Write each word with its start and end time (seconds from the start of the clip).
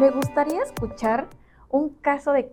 Me 0.00 0.10
gustaría 0.10 0.62
escuchar 0.62 1.28
un 1.68 1.90
caso 1.90 2.32
de, 2.32 2.48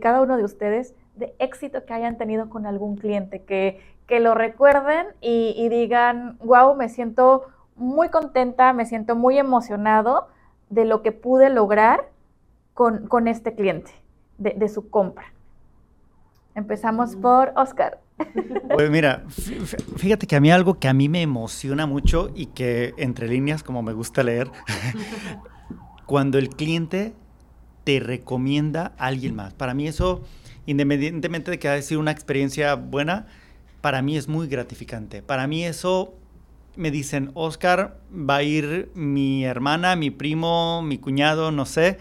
cada 0.00 0.20
uno 0.20 0.36
de 0.36 0.44
ustedes 0.44 0.94
de 1.16 1.34
éxito 1.38 1.86
que 1.86 1.94
hayan 1.94 2.18
tenido 2.18 2.50
con 2.50 2.66
algún 2.66 2.96
cliente, 2.96 3.40
que, 3.42 3.80
que 4.06 4.20
lo 4.20 4.34
recuerden 4.34 5.06
y, 5.22 5.66
digan, 5.70 6.36
wow, 6.44 6.76
me 6.76 6.90
siento 6.90 7.46
muy 7.74 8.10
contenta, 8.10 8.74
me 8.74 8.84
siento 8.84 9.16
muy 9.16 9.38
emocionado 9.38 10.28
de 10.68 10.84
lo 10.84 11.00
que 11.00 11.10
pude 11.10 11.48
lograr 11.48 12.10
con, 12.74 13.28
este 13.28 13.54
cliente, 13.54 13.92
de, 14.36 14.50
de 14.50 14.68
su 14.68 14.90
compra. 14.90 15.32
Empezamos 16.54 17.16
por 17.16 17.54
Oscar. 17.56 17.98
Pues 18.74 18.90
mira, 18.90 19.24
fíjate 19.96 20.26
que 20.26 20.36
a 20.36 20.40
mí 20.40 20.52
algo 20.52 20.74
que 20.74 20.86
a 20.86 20.92
mí 20.92 21.08
me 21.08 21.22
emociona 21.22 21.86
mucho 21.86 22.30
y 22.34 22.46
que 22.46 22.92
entre 22.98 23.26
líneas, 23.26 23.62
como 23.62 23.82
me 23.82 23.94
gusta 23.94 24.22
leer, 24.22 24.50
cuando 26.10 26.38
el 26.38 26.48
cliente 26.48 27.12
te 27.84 28.00
recomienda 28.00 28.94
a 28.98 29.06
alguien 29.06 29.36
más. 29.36 29.54
Para 29.54 29.74
mí 29.74 29.86
eso, 29.86 30.22
independientemente 30.66 31.52
de 31.52 31.60
que 31.60 31.68
haya 31.68 31.82
sido 31.82 32.00
una 32.00 32.10
experiencia 32.10 32.74
buena, 32.74 33.28
para 33.80 34.02
mí 34.02 34.16
es 34.16 34.26
muy 34.26 34.48
gratificante. 34.48 35.22
Para 35.22 35.46
mí 35.46 35.64
eso 35.64 36.12
me 36.74 36.90
dicen, 36.90 37.30
Oscar, 37.34 38.00
va 38.12 38.38
a 38.38 38.42
ir 38.42 38.90
mi 38.96 39.44
hermana, 39.44 39.94
mi 39.94 40.10
primo, 40.10 40.82
mi 40.82 40.98
cuñado, 40.98 41.52
no 41.52 41.64
sé, 41.64 41.98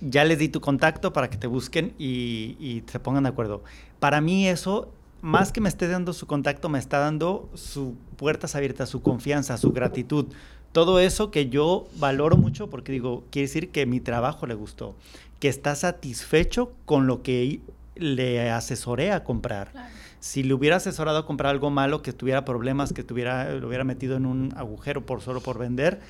ya 0.00 0.24
les 0.24 0.38
di 0.38 0.48
tu 0.48 0.60
contacto 0.60 1.12
para 1.12 1.28
que 1.28 1.36
te 1.36 1.48
busquen 1.48 1.92
y, 1.98 2.56
y 2.60 2.84
se 2.86 3.00
pongan 3.00 3.24
de 3.24 3.30
acuerdo. 3.30 3.64
Para 3.98 4.20
mí 4.20 4.46
eso 4.46 4.92
más 5.22 5.50
que 5.50 5.60
me 5.60 5.68
esté 5.68 5.88
dando 5.88 6.12
su 6.12 6.28
contacto, 6.28 6.68
me 6.68 6.78
está 6.78 7.00
dando 7.00 7.50
sus 7.54 7.94
puertas 8.16 8.54
abiertas, 8.54 8.88
su 8.88 9.02
confianza, 9.02 9.56
su 9.56 9.72
gratitud. 9.72 10.26
Todo 10.72 11.00
eso 11.00 11.30
que 11.30 11.48
yo 11.48 11.88
valoro 11.96 12.36
mucho 12.36 12.70
porque 12.70 12.92
digo, 12.92 13.24
quiere 13.30 13.48
decir 13.48 13.70
que 13.70 13.86
mi 13.86 14.00
trabajo 14.00 14.46
le 14.46 14.54
gustó, 14.54 14.94
que 15.40 15.48
está 15.48 15.74
satisfecho 15.74 16.72
con 16.84 17.06
lo 17.06 17.22
que 17.22 17.60
le 17.96 18.50
asesoré 18.50 19.10
a 19.10 19.24
comprar. 19.24 19.72
Si 20.20 20.42
le 20.42 20.54
hubiera 20.54 20.76
asesorado 20.76 21.18
a 21.18 21.26
comprar 21.26 21.50
algo 21.50 21.70
malo, 21.70 22.02
que 22.02 22.12
tuviera 22.12 22.44
problemas, 22.44 22.92
que 22.92 23.02
tuviera, 23.02 23.52
lo 23.52 23.68
hubiera 23.68 23.84
metido 23.84 24.16
en 24.16 24.26
un 24.26 24.52
agujero 24.56 25.04
por 25.04 25.22
solo 25.22 25.40
por 25.40 25.58
vender, 25.58 26.00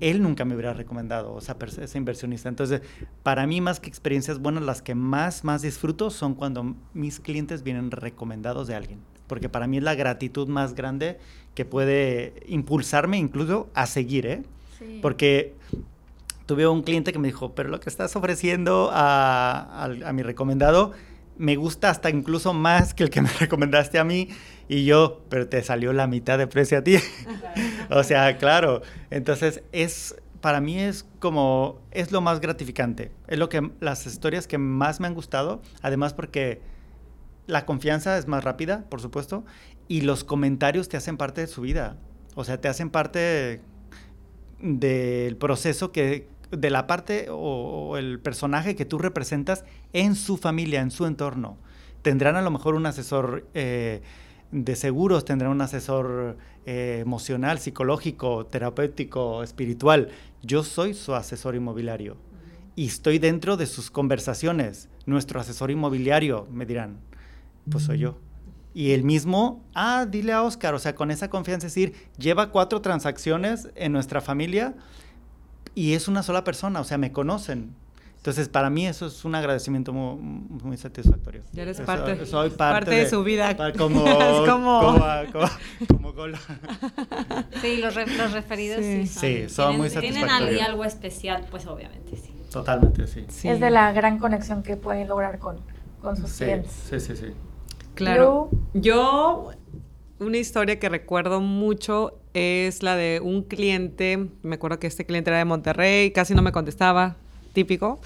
él 0.00 0.22
nunca 0.22 0.44
me 0.44 0.54
hubiera 0.54 0.72
recomendado, 0.72 1.36
esa, 1.38 1.56
ese 1.82 1.98
inversionista. 1.98 2.48
Entonces, 2.48 2.80
para 3.22 3.46
mí, 3.46 3.60
más 3.60 3.80
que 3.80 3.88
experiencias 3.88 4.38
buenas, 4.38 4.62
las 4.62 4.82
que 4.82 4.94
más, 4.94 5.44
más 5.44 5.62
disfruto 5.62 6.10
son 6.10 6.34
cuando 6.34 6.74
mis 6.94 7.20
clientes 7.20 7.62
vienen 7.62 7.90
recomendados 7.90 8.66
de 8.66 8.76
alguien. 8.76 9.00
Porque 9.34 9.48
para 9.48 9.66
mí 9.66 9.78
es 9.78 9.82
la 9.82 9.96
gratitud 9.96 10.46
más 10.46 10.74
grande 10.76 11.18
que 11.56 11.64
puede 11.64 12.34
impulsarme 12.46 13.18
incluso 13.18 13.68
a 13.74 13.86
seguir, 13.86 14.26
¿eh? 14.26 14.42
Porque 15.02 15.54
tuve 16.46 16.68
un 16.68 16.82
cliente 16.84 17.12
que 17.12 17.18
me 17.18 17.26
dijo, 17.26 17.52
pero 17.52 17.68
lo 17.68 17.80
que 17.80 17.90
estás 17.90 18.14
ofreciendo 18.14 18.90
a, 18.92 19.86
a 20.04 20.12
mi 20.12 20.22
recomendado 20.22 20.92
me 21.36 21.56
gusta 21.56 21.90
hasta 21.90 22.10
incluso 22.10 22.54
más 22.54 22.94
que 22.94 23.02
el 23.02 23.10
que 23.10 23.22
me 23.22 23.28
recomendaste 23.40 23.98
a 23.98 24.04
mí. 24.04 24.28
Y 24.68 24.84
yo, 24.84 25.22
pero 25.28 25.48
te 25.48 25.60
salió 25.64 25.92
la 25.92 26.06
mitad 26.06 26.38
de 26.38 26.46
precio 26.46 26.78
a 26.78 26.82
ti. 26.82 26.98
o 27.90 28.04
sea, 28.04 28.38
claro. 28.38 28.82
Entonces, 29.10 29.64
es, 29.72 30.14
para 30.40 30.60
mí 30.60 30.78
es 30.78 31.08
como, 31.18 31.80
es 31.90 32.12
lo 32.12 32.20
más 32.20 32.38
gratificante. 32.38 33.10
Es 33.26 33.36
lo 33.40 33.48
que, 33.48 33.68
las 33.80 34.06
historias 34.06 34.46
que 34.46 34.58
más 34.58 35.00
me 35.00 35.08
han 35.08 35.14
gustado. 35.14 35.60
Además, 35.82 36.14
porque 36.14 36.60
la 37.46 37.66
confianza 37.66 38.16
es 38.18 38.26
más 38.26 38.44
rápida, 38.44 38.84
por 38.88 39.00
supuesto. 39.00 39.44
Y 39.88 40.02
los 40.02 40.24
comentarios 40.24 40.88
te 40.88 40.96
hacen 40.96 41.16
parte 41.16 41.42
de 41.42 41.46
su 41.46 41.62
vida. 41.62 41.96
O 42.34 42.44
sea, 42.44 42.60
te 42.60 42.68
hacen 42.68 42.90
parte 42.90 43.60
del 44.60 45.36
proceso 45.36 45.92
que, 45.92 46.28
de 46.50 46.70
la 46.70 46.86
parte 46.86 47.26
o, 47.30 47.96
el 47.96 48.18
personaje 48.20 48.74
que 48.76 48.84
tú 48.84 48.98
representas 48.98 49.64
en 49.92 50.14
su 50.14 50.36
familia, 50.36 50.80
en 50.80 50.90
su 50.90 51.06
entorno. 51.06 51.58
Tendrán 52.02 52.36
a 52.36 52.42
lo 52.42 52.50
mejor 52.50 52.74
un 52.74 52.86
asesor 52.86 53.46
eh, 53.54 54.02
de 54.50 54.76
seguros, 54.76 55.24
tendrán 55.24 55.52
un 55.52 55.60
asesor 55.60 56.36
eh, 56.66 56.98
emocional, 57.00 57.58
psicológico, 57.58 58.46
terapéutico, 58.46 59.42
espiritual. 59.42 60.08
Yo 60.42 60.64
soy 60.64 60.94
su 60.94 61.14
asesor 61.14 61.54
inmobiliario 61.54 62.16
y 62.76 62.86
estoy 62.86 63.18
dentro 63.18 63.56
de 63.56 63.66
sus 63.66 63.90
conversaciones. 63.90 64.88
Nuestro 65.06 65.40
asesor 65.40 65.70
inmobiliario, 65.70 66.46
me 66.50 66.66
dirán, 66.66 66.98
pues 67.70 67.84
soy 67.84 67.98
yo. 67.98 68.18
Y 68.74 68.90
el 68.90 69.04
mismo, 69.04 69.64
ah, 69.74 70.06
dile 70.08 70.32
a 70.32 70.42
Oscar, 70.42 70.74
o 70.74 70.78
sea, 70.80 70.96
con 70.96 71.12
esa 71.12 71.30
confianza, 71.30 71.68
decir, 71.68 71.94
lleva 72.18 72.50
cuatro 72.50 72.80
transacciones 72.80 73.68
en 73.76 73.92
nuestra 73.92 74.20
familia 74.20 74.74
y 75.76 75.92
es 75.94 76.08
una 76.08 76.24
sola 76.24 76.42
persona, 76.42 76.80
o 76.80 76.84
sea, 76.84 76.98
me 76.98 77.12
conocen. 77.12 77.74
Entonces, 78.16 78.48
para 78.48 78.70
mí 78.70 78.86
eso 78.86 79.06
es 79.06 79.24
un 79.24 79.34
agradecimiento 79.34 79.92
muy, 79.92 80.16
muy 80.62 80.76
satisfactorio. 80.78 81.42
Ya 81.52 81.62
eres 81.62 81.80
parte, 81.82 82.24
soy 82.24 82.50
parte, 82.50 82.90
de, 82.90 83.08
su 83.08 83.22
vida. 83.22 83.54
Como, 83.76 84.06
es 84.08 84.48
como... 84.50 84.80
Como, 85.88 86.14
como, 86.14 86.26
Sí, 87.60 87.76
los, 87.76 87.94
los 87.94 88.32
referidos 88.32 88.80
sí, 88.80 89.06
sí, 89.06 89.48
son, 89.48 89.76
muy 89.76 89.90
satisfactorios. 89.90 90.48
Tienen 90.48 90.64
algo 90.64 90.84
especial, 90.84 91.44
pues 91.50 91.66
obviamente 91.66 92.16
sí. 92.16 92.32
Totalmente, 92.50 93.06
sí. 93.06 93.26
Es 93.44 93.60
de 93.60 93.70
la 93.70 93.92
gran 93.92 94.18
conexión 94.18 94.62
que 94.62 94.76
pueden 94.76 95.06
lograr 95.06 95.38
con, 95.38 95.58
con 96.00 96.16
sus 96.16 96.32
clientes. 96.32 96.72
Sí, 96.88 96.98
sí, 97.00 97.16
sí. 97.16 97.26
Claro. 97.94 98.50
Yo, 98.74 99.50
una 100.18 100.38
historia 100.38 100.78
que 100.78 100.88
recuerdo 100.88 101.40
mucho 101.40 102.18
es 102.34 102.82
la 102.82 102.96
de 102.96 103.20
un 103.22 103.42
cliente, 103.42 104.28
me 104.42 104.56
acuerdo 104.56 104.78
que 104.78 104.86
este 104.86 105.06
cliente 105.06 105.30
era 105.30 105.38
de 105.38 105.44
Monterrey, 105.44 106.10
casi 106.10 106.34
no 106.34 106.42
me 106.42 106.52
contestaba, 106.52 107.16
típico. 107.54 108.00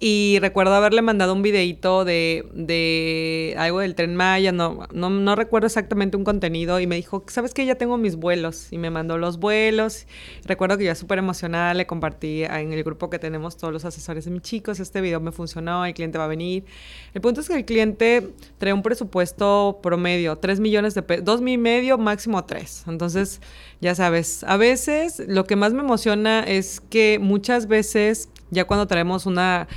Y 0.00 0.38
recuerdo 0.40 0.74
haberle 0.74 1.02
mandado 1.02 1.32
un 1.32 1.42
videito 1.42 2.04
de, 2.04 2.46
de 2.54 3.56
algo 3.58 3.80
del 3.80 3.96
tren 3.96 4.14
Maya, 4.14 4.52
no, 4.52 4.86
no, 4.92 5.34
recuerdo 5.34 5.66
exactamente 5.66 6.16
un 6.16 6.22
contenido, 6.22 6.78
y 6.78 6.86
me 6.86 6.94
dijo, 6.94 7.24
¿sabes 7.26 7.52
qué? 7.52 7.66
Ya 7.66 7.74
tengo 7.74 7.96
mis 7.98 8.14
vuelos. 8.14 8.72
Y 8.72 8.78
me 8.78 8.90
mandó 8.90 9.18
los 9.18 9.40
vuelos. 9.40 10.06
Recuerdo 10.44 10.78
que 10.78 10.84
yo 10.84 10.94
súper 10.94 11.18
emocionada 11.18 11.74
le 11.74 11.86
compartí 11.88 12.44
en 12.44 12.72
el 12.72 12.84
grupo 12.84 13.10
que 13.10 13.18
tenemos 13.18 13.56
todos 13.56 13.72
los 13.72 13.84
asesores 13.84 14.24
de 14.24 14.30
mis 14.30 14.42
chicos, 14.42 14.78
este 14.78 15.00
video 15.00 15.18
me 15.20 15.32
funcionó, 15.32 15.84
el 15.84 15.94
cliente 15.94 16.16
va 16.16 16.24
a 16.24 16.28
venir. 16.28 16.64
El 17.12 17.20
punto 17.20 17.40
es 17.40 17.48
que 17.48 17.54
el 17.54 17.64
cliente 17.64 18.28
trae 18.58 18.72
un 18.72 18.82
presupuesto 18.82 19.80
promedio, 19.82 20.36
3 20.36 20.60
millones 20.60 20.94
de 20.94 21.02
pesos, 21.02 21.24
2 21.24 21.40
y 21.44 21.58
medio, 21.58 21.98
máximo 21.98 22.44
3. 22.44 22.84
Entonces, 22.86 23.40
ya 23.80 23.96
sabes, 23.96 24.44
a 24.44 24.56
veces 24.56 25.22
lo 25.26 25.44
que 25.44 25.56
más 25.56 25.72
me 25.72 25.80
emociona 25.80 26.44
es 26.44 26.80
que 26.80 27.18
muchas 27.20 27.66
veces 27.66 28.28
ya 28.50 28.64
cuando 28.64 28.86
traemos 28.86 29.26
una 29.26 29.68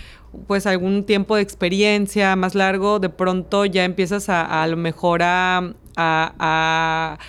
pues 0.47 0.65
algún 0.65 1.03
tiempo 1.03 1.35
de 1.35 1.41
experiencia 1.41 2.35
más 2.35 2.55
largo, 2.55 2.99
de 2.99 3.09
pronto 3.09 3.65
ya 3.65 3.83
empiezas 3.83 4.29
a, 4.29 4.63
a, 4.63 4.67
lo 4.67 4.77
mejor 4.77 5.21
a, 5.23 5.73
a, 5.97 7.19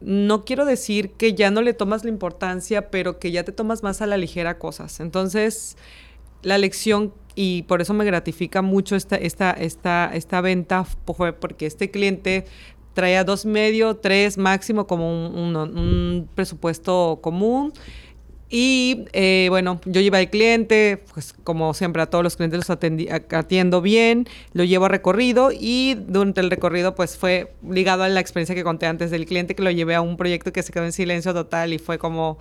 no 0.00 0.44
quiero 0.44 0.64
decir 0.64 1.10
que 1.12 1.34
ya 1.34 1.50
no 1.50 1.62
le 1.62 1.74
tomas 1.74 2.04
la 2.04 2.10
importancia, 2.10 2.90
pero 2.90 3.18
que 3.18 3.30
ya 3.30 3.44
te 3.44 3.52
tomas 3.52 3.82
más 3.82 4.00
a 4.02 4.06
la 4.06 4.16
ligera 4.16 4.58
cosas. 4.58 5.00
Entonces, 5.00 5.76
la 6.42 6.58
lección, 6.58 7.12
y 7.34 7.62
por 7.64 7.80
eso 7.80 7.94
me 7.94 8.04
gratifica 8.04 8.62
mucho 8.62 8.96
esta, 8.96 9.16
esta, 9.16 9.52
esta, 9.52 10.10
esta 10.14 10.40
venta, 10.40 10.84
fue 10.84 11.32
porque 11.32 11.66
este 11.66 11.90
cliente 11.90 12.46
traía 12.94 13.24
dos 13.24 13.46
medio, 13.46 13.96
tres 13.96 14.38
máximo 14.38 14.86
como 14.86 15.28
un, 15.28 15.56
un 15.56 16.28
presupuesto 16.34 17.20
común 17.22 17.72
y 18.54 19.06
eh, 19.14 19.46
bueno, 19.48 19.80
yo 19.86 20.02
llevo 20.02 20.16
al 20.16 20.28
cliente, 20.28 21.02
pues 21.14 21.32
como 21.42 21.72
siempre 21.72 22.02
a 22.02 22.06
todos 22.06 22.22
los 22.22 22.36
clientes 22.36 22.58
los 22.58 22.68
atiendo 22.68 23.80
bien, 23.80 24.28
lo 24.52 24.62
llevo 24.64 24.84
a 24.84 24.88
recorrido 24.90 25.48
y 25.58 25.94
durante 25.94 26.42
el 26.42 26.50
recorrido 26.50 26.94
pues 26.94 27.16
fue 27.16 27.54
ligado 27.66 28.02
a 28.02 28.10
la 28.10 28.20
experiencia 28.20 28.54
que 28.54 28.62
conté 28.62 28.84
antes 28.84 29.10
del 29.10 29.24
cliente 29.24 29.54
que 29.54 29.62
lo 29.62 29.70
llevé 29.70 29.94
a 29.94 30.02
un 30.02 30.18
proyecto 30.18 30.52
que 30.52 30.62
se 30.62 30.70
quedó 30.70 30.84
en 30.84 30.92
silencio 30.92 31.32
total 31.32 31.72
y 31.72 31.78
fue 31.78 31.96
como, 31.96 32.36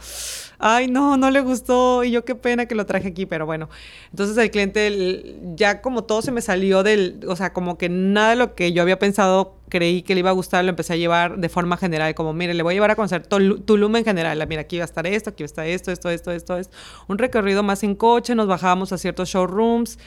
ay 0.60 0.90
no, 0.90 1.16
no 1.16 1.32
le 1.32 1.40
gustó 1.40 2.04
y 2.04 2.12
yo 2.12 2.26
qué 2.26 2.36
pena 2.36 2.66
que 2.66 2.76
lo 2.76 2.86
traje 2.86 3.08
aquí, 3.08 3.26
pero 3.26 3.46
bueno, 3.46 3.70
entonces 4.10 4.38
el 4.38 4.52
cliente 4.52 5.38
ya 5.56 5.82
como 5.82 6.04
todo 6.04 6.22
se 6.22 6.34
me 6.34 6.42
salió 6.42 6.84
del, 6.84 7.22
o 7.26 7.38
sea, 7.38 7.54
como 7.54 7.78
que 7.78 7.88
nada 7.88 8.32
de 8.32 8.36
lo 8.36 8.54
que 8.54 8.74
yo 8.74 8.82
había 8.82 9.00
pensado 9.00 9.61
creí 9.72 10.04
que 10.04 10.14
le 10.14 10.20
iba 10.20 10.30
a 10.30 10.34
gustar, 10.34 10.64
lo 10.64 10.70
empecé 10.70 10.94
a 10.94 10.96
llevar 10.98 11.38
de 11.38 11.50
forma 11.50 11.78
general, 11.78 12.14
como, 12.14 12.34
mire, 12.34 12.54
le 12.54 12.62
voy 12.62 12.74
a 12.74 12.76
llevar 12.76 12.92
a 12.92 12.96
conocer 12.96 13.26
Tulum 13.26 13.96
en 13.96 14.04
general. 14.04 14.46
Mira, 14.48 14.62
aquí 14.62 14.78
va 14.78 14.84
a 14.84 14.86
estar 14.86 15.08
esto, 15.08 15.32
aquí 15.32 15.44
va 15.44 15.46
a 15.46 15.48
estar 15.48 15.66
esto, 15.66 15.92
esto, 15.92 16.10
esto, 16.10 16.32
esto, 16.32 16.58
esto. 16.58 16.78
Un 17.08 17.18
recorrido 17.18 17.64
más 17.64 17.82
en 17.84 17.96
coche, 17.96 18.36
nos 18.36 18.48
bajábamos 18.48 18.92
a 18.92 18.98
ciertos 18.98 19.30
showrooms. 19.30 19.98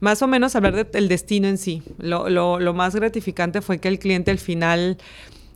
Más 0.00 0.20
o 0.20 0.26
menos 0.26 0.56
hablar 0.56 0.90
del 0.90 1.08
destino 1.08 1.48
en 1.48 1.56
sí. 1.56 1.82
Lo, 1.98 2.28
lo, 2.28 2.58
lo 2.58 2.74
más 2.74 2.94
gratificante 2.94 3.62
fue 3.62 3.78
que 3.78 3.88
el 3.88 3.98
cliente 3.98 4.30
al 4.32 4.38
final 4.38 4.98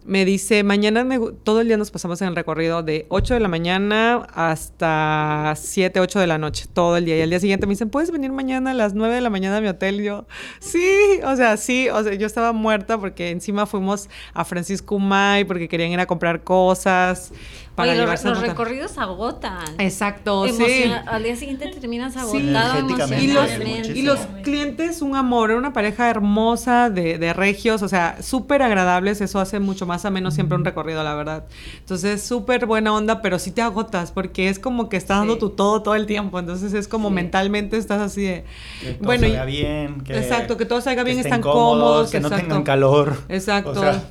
me 0.04 0.24
dice, 0.24 0.62
mañana 0.62 1.06
todo 1.44 1.60
el 1.60 1.68
día 1.68 1.76
nos 1.76 1.90
pasamos 1.90 2.20
en 2.22 2.28
el 2.28 2.36
recorrido 2.36 2.82
de 2.82 3.06
8 3.10 3.34
de 3.34 3.40
la 3.40 3.48
mañana 3.48 4.26
hasta 4.32 5.54
7, 5.56 6.00
8 6.00 6.20
de 6.20 6.26
la 6.26 6.38
noche, 6.38 6.66
todo 6.72 6.96
el 6.96 7.04
día. 7.04 7.18
Y 7.18 7.22
al 7.22 7.30
día 7.30 7.40
siguiente 7.40 7.66
me 7.66 7.72
dicen, 7.72 7.90
¿puedes 7.90 8.10
venir 8.10 8.32
mañana 8.32 8.70
a 8.70 8.74
las 8.74 8.94
9 8.94 9.14
de 9.14 9.20
la 9.20 9.30
mañana 9.30 9.58
a 9.58 9.60
mi 9.60 9.68
hotel? 9.68 10.02
Yo, 10.02 10.26
sí, 10.60 11.20
o 11.24 11.36
sea, 11.36 11.56
sí, 11.56 11.88
o 11.90 12.02
sea, 12.02 12.14
yo 12.14 12.26
estaba 12.26 12.52
muerta 12.52 12.98
porque 12.98 13.30
encima 13.30 13.66
fuimos 13.66 14.08
a 14.32 14.44
Francisco 14.44 14.98
May 14.98 15.44
porque 15.44 15.68
querían 15.68 15.90
ir 15.90 16.00
a 16.00 16.06
comprar 16.06 16.42
cosas 16.42 17.32
para 17.78 17.92
Oye, 17.92 17.98
los, 17.98 18.06
llevarse 18.06 18.26
a 18.26 18.30
los 18.30 18.40
notar. 18.40 18.56
recorridos 18.56 18.98
agotan. 18.98 19.64
Exacto, 19.78 20.46
sí. 20.48 20.50
Emociona- 20.56 21.04
Al 21.06 21.22
día 21.22 21.36
siguiente 21.36 21.68
terminas 21.68 22.12
Sí. 22.14 22.18
agotado 22.18 22.38
Energéticamente, 22.78 23.24
Y 23.24 23.26
los, 23.32 23.44
emocionalmente. 23.50 23.98
y 23.98 24.02
los 24.02 24.18
clientes, 24.42 25.00
un 25.00 25.14
amor, 25.14 25.50
era 25.50 25.58
una 25.60 25.72
pareja 25.72 26.10
hermosa 26.10 26.90
de, 26.90 27.18
de 27.18 27.32
regios, 27.32 27.82
o 27.82 27.88
sea, 27.88 28.20
súper 28.20 28.62
agradables, 28.62 29.20
eso 29.20 29.38
hace 29.38 29.60
mucho 29.60 29.86
más 29.86 30.04
a 30.04 30.10
menos 30.10 30.34
siempre 30.34 30.56
un 30.58 30.64
recorrido, 30.64 31.04
la 31.04 31.14
verdad. 31.14 31.44
Entonces, 31.78 32.20
súper 32.22 32.66
buena 32.66 32.92
onda, 32.92 33.22
pero 33.22 33.38
sí 33.38 33.52
te 33.52 33.62
agotas, 33.62 34.10
porque 34.10 34.48
es 34.48 34.58
como 34.58 34.88
que 34.88 34.96
estás 34.96 35.18
dando 35.18 35.34
Sí. 35.34 35.38
tu 35.40 35.50
todo 35.50 35.80
todo 35.82 35.94
el 35.94 36.06
tiempo, 36.06 36.40
entonces 36.40 36.72
es 36.72 36.88
como 36.88 37.10
Sí. 37.10 37.14
mentalmente 37.14 37.76
estás 37.76 38.00
así 38.00 38.22
de... 38.22 38.44
Que 38.80 38.94
todo 38.94 39.04
Bueno, 39.06 39.26
y- 39.26 39.30
salga 39.30 39.44
bien. 39.44 40.00
Que, 40.00 40.18
exacto, 40.18 40.56
que 40.56 40.64
todo 40.64 40.80
salga 40.80 41.04
bien, 41.04 41.18
estén 41.18 41.34
están 41.34 41.42
cómodos, 41.42 42.10
que 42.10 42.18
no 42.18 42.26
exacto. 42.26 42.46
tengan 42.48 42.64
calor. 42.64 43.16
Exacto. 43.28 43.70
O 43.70 43.74
sea, 43.74 44.02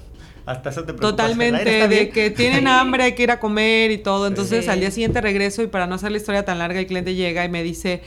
hasta 0.48 0.70
eso 0.70 0.82
te 0.86 0.94
preocupas. 0.94 1.10
¿El 1.12 1.16
Totalmente, 1.38 1.88
de 1.88 2.10
que 2.10 2.30
tienen 2.32 2.68
hambre, 2.68 3.04
hay 3.04 3.16
que 3.16 3.24
ir 3.24 3.32
a 3.32 3.40
comer 3.40 3.92
y 3.92 3.98
todo. 4.00 4.26
Entonces 4.28 4.66
Sí. 4.66 4.72
al 4.72 4.80
día 4.80 4.90
siguiente 4.92 5.22
regreso 5.22 5.62
y 5.62 5.68
para 5.68 5.86
no 5.86 5.96
hacer 5.96 6.10
la 6.12 6.18
historia 6.18 6.44
tan 6.46 6.58
larga, 6.58 6.80
el 6.80 6.88
cliente 6.88 7.14
llega 7.16 7.44
y 7.46 7.50
me 7.50 7.62
dice, 7.64 8.02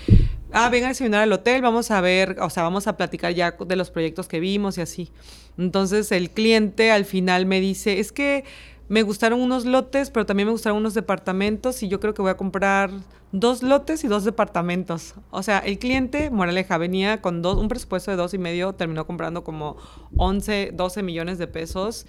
ah, 0.52 0.69
venga 0.70 0.87
a 0.87 0.88
desayunar 0.88 1.20
al 1.20 1.32
hotel, 1.32 1.60
vamos 1.62 1.90
a 1.90 2.00
ver, 2.00 2.37
o 2.40 2.50
sea, 2.50 2.62
vamos 2.62 2.87
a 2.87 2.96
platicar 2.96 3.34
ya 3.34 3.52
de 3.64 3.76
los 3.76 3.90
proyectos 3.90 4.26
que 4.26 4.40
vimos 4.40 4.78
y 4.78 4.81
así. 4.81 5.12
Entonces 5.58 6.10
el 6.12 6.31
cliente 6.31 6.90
al 6.90 7.04
final 7.04 7.44
me 7.44 7.60
dice, 7.60 8.00
es 8.00 8.10
que 8.10 8.44
me 8.90 9.02
gustaron 9.02 9.40
unos 9.40 9.64
lotes, 9.64 10.10
pero 10.10 10.26
también 10.26 10.48
me 10.48 10.52
gustaron 10.52 10.76
unos 10.78 10.94
departamentos 10.94 11.82
y 11.82 11.88
yo 11.88 12.00
creo 12.00 12.12
que 12.12 12.22
voy 12.22 12.32
a 12.32 12.37
comprar 12.37 12.90
dos 13.32 13.62
lotes 13.62 14.02
y 14.02 14.08
dos 14.08 14.25
departamentos. 14.25 15.14
O 15.31 15.44
sea, 15.44 15.60
el 15.60 15.78
cliente, 15.78 16.28
Moraleja, 16.31 16.76
venía 16.76 17.22
con 17.22 17.40
dos, 17.40 17.56
un 17.56 17.69
presupuesto 17.69 18.10
de 18.10 18.16
dos 18.16 18.34
y 18.34 18.38
medio, 18.38 18.72
terminó 18.75 19.06
comprando 19.06 19.44
como 19.44 19.76
11, 20.16 20.72
12 20.75 21.02
millones 21.04 21.38
de 21.38 21.46
pesos. 21.46 22.04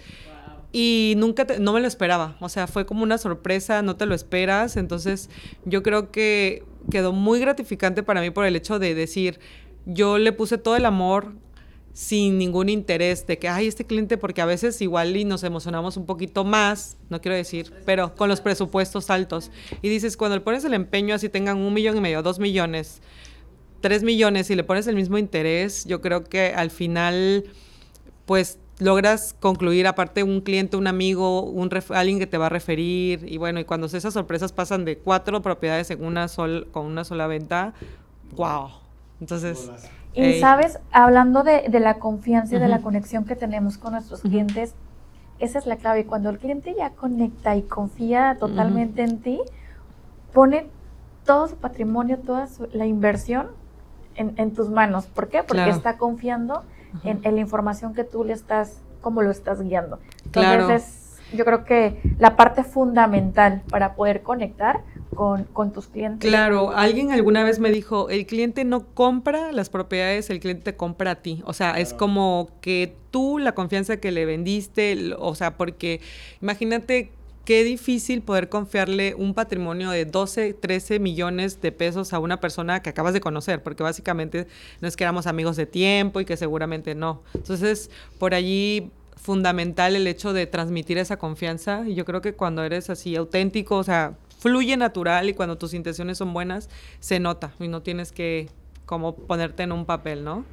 Y 0.74 1.14
nunca, 1.18 1.46
te- 1.46 1.60
no 1.60 1.74
me 1.74 1.82
lo 1.82 1.88
esperaba. 1.88 2.36
O 2.40 2.50
sea, 2.50 2.66
fue 2.66 2.86
como 2.88 3.04
una 3.04 3.18
sorpresa, 3.20 3.82
no 3.84 3.96
te 3.98 4.06
lo 4.08 4.16
esperas. 4.16 4.76
Entonces, 4.78 5.30
yo 5.66 5.84
creo 5.84 6.12
que 6.12 6.64
quedó 6.90 7.12
muy 7.14 7.40
gratificante 7.40 8.02
para 8.04 8.22
mí 8.22 8.32
por 8.32 8.46
el 8.46 8.56
hecho 8.56 8.80
de 8.80 8.96
decir, 8.96 9.40
yo 9.86 10.18
le 10.18 10.32
puse 10.32 10.58
todo 10.58 10.76
el 10.76 10.86
amor 10.86 11.34
sin 11.94 12.38
ningún 12.38 12.70
interés 12.70 13.28
de 13.28 13.38
que, 13.38 13.50
ay, 13.50 13.68
este 13.68 13.86
cliente, 13.86 14.18
porque 14.18 14.42
a 14.42 14.46
veces 14.46 14.82
igual 14.82 15.16
y 15.18 15.26
nos 15.26 15.44
emocionamos 15.44 15.98
un 15.98 16.06
poquito 16.06 16.44
más, 16.44 16.98
no 17.10 17.22
quiero 17.22 17.36
decir, 17.36 17.74
pero 17.86 18.16
con 18.16 18.30
los 18.30 18.42
presupuestos 18.42 19.10
altos. 19.10 19.52
Y 19.82 19.90
dices, 19.90 20.16
cuando 20.16 20.38
le 20.38 20.42
pones 20.42 20.64
el 20.64 20.74
empeño, 20.74 21.16
así 21.16 21.28
tengan 21.30 21.58
un 21.58 21.74
millón 21.74 21.98
y 21.98 22.02
medio, 22.02 22.24
dos 22.24 22.40
millones, 22.40 23.02
tres 23.82 24.04
millones, 24.04 24.50
y 24.50 24.56
le 24.56 24.64
pones 24.64 24.88
el 24.88 24.96
mismo 24.96 25.18
interés, 25.18 25.86
yo 25.86 26.02
creo 26.02 26.24
que 26.24 26.54
al 26.56 26.72
final, 26.72 27.46
pues 28.26 28.58
logras 28.80 29.36
concluir, 29.40 29.86
aparte 29.86 30.24
un 30.24 30.42
cliente, 30.42 30.78
un 30.78 30.88
amigo, 30.88 31.44
un 31.44 31.70
alguien 31.90 32.20
que 32.20 32.28
te 32.28 32.38
va 32.38 32.48
a 32.48 32.50
referir, 32.50 33.26
y 33.28 33.38
bueno, 33.38 33.60
y 33.60 33.66
cuando 33.66 33.88
esas 33.88 34.14
sorpresas 34.14 34.54
pasan 34.54 34.86
de 34.86 34.98
cuatro 34.98 35.42
propiedades 35.42 35.92
en 35.92 36.04
una 36.04 36.28
sol, 36.28 36.68
con 36.72 36.86
una 36.86 37.04
sola 37.04 37.28
venta, 37.28 37.74
wow. 38.36 38.70
Entonces, 39.20 39.70
Y 40.14 40.22
ey, 40.24 40.40
sabes, 40.40 40.80
hablando 40.92 41.44
de, 41.44 41.70
de 41.70 41.80
la 41.80 41.96
confianza 42.00 42.56
y 42.56 42.60
de 42.60 42.68
la 42.68 42.80
conexión 42.82 43.26
que 43.26 43.36
tenemos 43.36 43.78
con 43.78 43.94
nuestros 43.94 44.22
clientes, 44.22 44.76
esa 45.40 45.58
es 45.60 45.66
la 45.66 45.78
clave. 45.78 46.06
Cuando 46.06 46.30
el 46.30 46.38
cliente 46.38 46.76
ya 46.78 46.90
conecta 46.92 47.56
y 47.56 47.64
confía 47.64 48.36
totalmente 48.40 49.04
en 49.04 49.22
ti, 49.22 49.40
pone 50.34 50.68
todo 51.26 51.48
su 51.48 51.56
patrimonio, 51.56 52.20
toda 52.20 52.48
su- 52.48 52.68
la 52.74 52.86
inversión 52.86 53.48
en, 54.16 54.34
en 54.38 54.54
tus 54.54 54.70
manos. 54.70 55.06
¿Por 55.08 55.30
qué? 55.30 55.40
Porque 55.44 55.64
Claro. 55.64 55.72
está 55.78 55.98
confiando 55.98 56.64
en, 57.04 57.22
en 57.24 57.36
la 57.36 57.42
información 57.42 57.94
que 57.94 58.04
tú 58.04 58.24
le 58.24 58.34
estás, 58.34 58.82
cómo 59.02 59.22
lo 59.22 59.32
estás 59.32 59.62
guiando. 59.62 60.00
Entonces, 60.26 60.32
Claro. 60.58 60.70
es, 60.72 61.01
yo 61.34 61.46
creo 61.46 61.64
que 61.66 62.02
la 62.20 62.36
parte 62.36 62.64
fundamental 62.64 63.62
para 63.70 63.96
poder 63.96 64.22
conectar 64.22 64.82
con, 65.16 65.44
con 65.46 65.72
tus 65.74 65.88
clientes. 65.88 66.30
Claro, 66.30 66.72
alguien 66.72 67.12
alguna 67.12 67.44
vez 67.44 67.60
me 67.60 67.70
dijo, 67.72 68.10
el 68.10 68.26
cliente 68.26 68.64
no 68.64 68.86
compra 68.94 69.52
las 69.52 69.70
propiedades, 69.70 70.30
el 70.30 70.40
cliente 70.40 70.64
te 70.72 70.76
compra 70.78 71.12
a 71.12 71.16
ti. 71.16 71.42
O 71.46 71.54
sea, 71.54 71.72
es 71.80 71.90
Claro. 71.90 71.98
como 72.00 72.50
que 72.62 72.96
tú, 73.12 73.38
la 73.38 73.54
confianza 73.54 73.98
que 73.98 74.12
le 74.12 74.26
vendiste, 74.26 75.14
o 75.18 75.36
sea, 75.36 75.58
porque 75.58 76.00
imagínate 76.42 77.12
qué 77.44 77.64
difícil 77.64 78.22
poder 78.22 78.50
confiarle 78.50 79.16
un 79.16 79.34
patrimonio 79.34 79.90
de 79.90 80.06
12, 80.06 80.54
13 80.54 81.00
millones 81.00 81.60
de 81.60 81.72
pesos 81.72 82.14
a 82.14 82.20
una 82.20 82.40
persona 82.40 82.82
que 82.82 82.90
acabas 82.90 83.14
de 83.14 83.20
conocer, 83.20 83.64
porque 83.64 83.84
básicamente 83.84 84.48
no 84.80 84.88
es 84.88 84.96
que 84.96 85.04
éramos 85.04 85.28
amigos 85.28 85.58
de 85.58 85.66
tiempo 85.66 86.22
y 86.22 86.26
que 86.26 86.38
seguramente 86.38 86.96
no. 86.96 87.22
Entonces, 87.34 87.90
por 88.20 88.34
allí 88.34 88.92
fundamental 89.16 89.96
el 89.96 90.08
hecho 90.08 90.34
de 90.34 90.48
transmitir 90.48 90.98
esa 90.98 91.18
confianza 91.18 91.84
y 91.88 91.96
yo 91.96 92.06
creo 92.06 92.22
que 92.22 92.34
cuando 92.34 92.64
eres 92.64 92.90
así 92.90 93.16
auténtico, 93.16 93.78
o 93.78 93.84
sea, 93.84 94.16
fluye 94.40 94.76
natural 94.78 95.30
y 95.30 95.34
cuando 95.34 95.58
tus 95.58 95.74
intenciones 95.74 96.18
son 96.18 96.34
buenas, 96.34 96.70
se 97.00 97.20
nota 97.20 97.54
y 97.60 97.68
no 97.68 97.82
tienes 97.82 98.12
que 98.12 98.50
como 98.86 99.16
ponerte 99.16 99.64
en 99.64 99.72
un 99.72 99.86
papel, 99.86 100.24
¿no? 100.24 100.44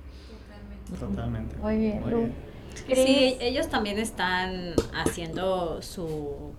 Totalmente. 0.99 1.57
Muy 1.57 1.77
bien, 1.77 2.01
Muy 2.01 2.15
bien. 2.15 2.49
Sí, 2.95 3.37
ellos 3.41 3.69
también 3.69 3.99
están 3.99 4.75
haciendo 4.95 5.83
su 5.83 6.53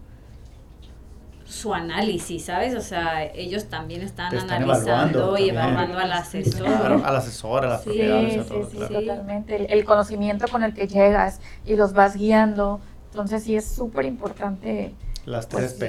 su 1.49 1.73
análisis, 1.73 2.45
¿sabes? 2.45 2.75
O 2.75 2.81
sea, 2.81 3.25
ellos 3.25 3.65
también 3.69 4.01
están 4.03 4.35
analizando 4.37 4.73
evaluando 4.73 5.37
y 5.37 5.47
también. 5.47 5.55
evaluando 5.57 5.97
al 5.99 6.11
asesor. 6.11 6.65
Claro, 6.67 7.01
al 7.03 7.15
asesor, 7.15 7.65
a 7.65 7.69
las 7.69 7.79
Sí, 7.81 7.85
propiedades, 7.85 8.33
Sí, 8.33 8.39
a 8.39 8.43
sí, 8.43 8.49
todo, 8.49 8.69
sí, 8.69 8.77
claro. 8.77 8.99
sí. 8.99 9.05
totalmente. 9.05 9.55
El, 9.55 9.71
el 9.79 9.85
conocimiento 9.85 10.47
con 10.47 10.63
el 10.63 10.73
que 10.75 10.87
llegas 10.87 11.41
y 11.65 11.75
los 11.75 11.93
vas 11.93 12.15
guiando. 12.15 12.79
Entonces 13.11 13.43
sí 13.43 13.55
es 13.55 13.65
súper 13.65 14.05
importante. 14.05 14.93
Las 15.25 15.47
Pues, 15.47 15.75
3 15.77 15.79
P 15.79 15.85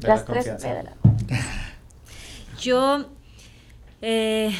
de 0.00 0.08
las 0.08 0.20
la 0.20 0.24
confianza. 0.24 0.68
P 0.68 0.74
de 0.74 0.82
la 0.82 0.92
Yo, 2.60 3.04
eh, 4.00 4.50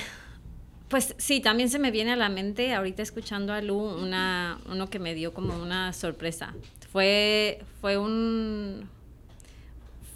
pues 0.88 1.14
sí, 1.18 1.40
también 1.40 1.68
se 1.70 1.78
me 1.78 1.90
viene 1.90 2.12
a 2.12 2.16
la 2.16 2.28
mente, 2.28 2.74
ahorita 2.74 3.02
escuchando 3.02 3.52
a 3.52 3.62
Lu, 3.62 3.78
una, 3.78 4.58
uno 4.70 4.90
que 4.90 4.98
me 4.98 5.14
dio 5.14 5.32
como 5.32 5.56
una 5.56 5.92
sorpresa. 5.92 6.52
Fue, 6.92 7.62
fue 7.80 7.96
un 7.96 8.88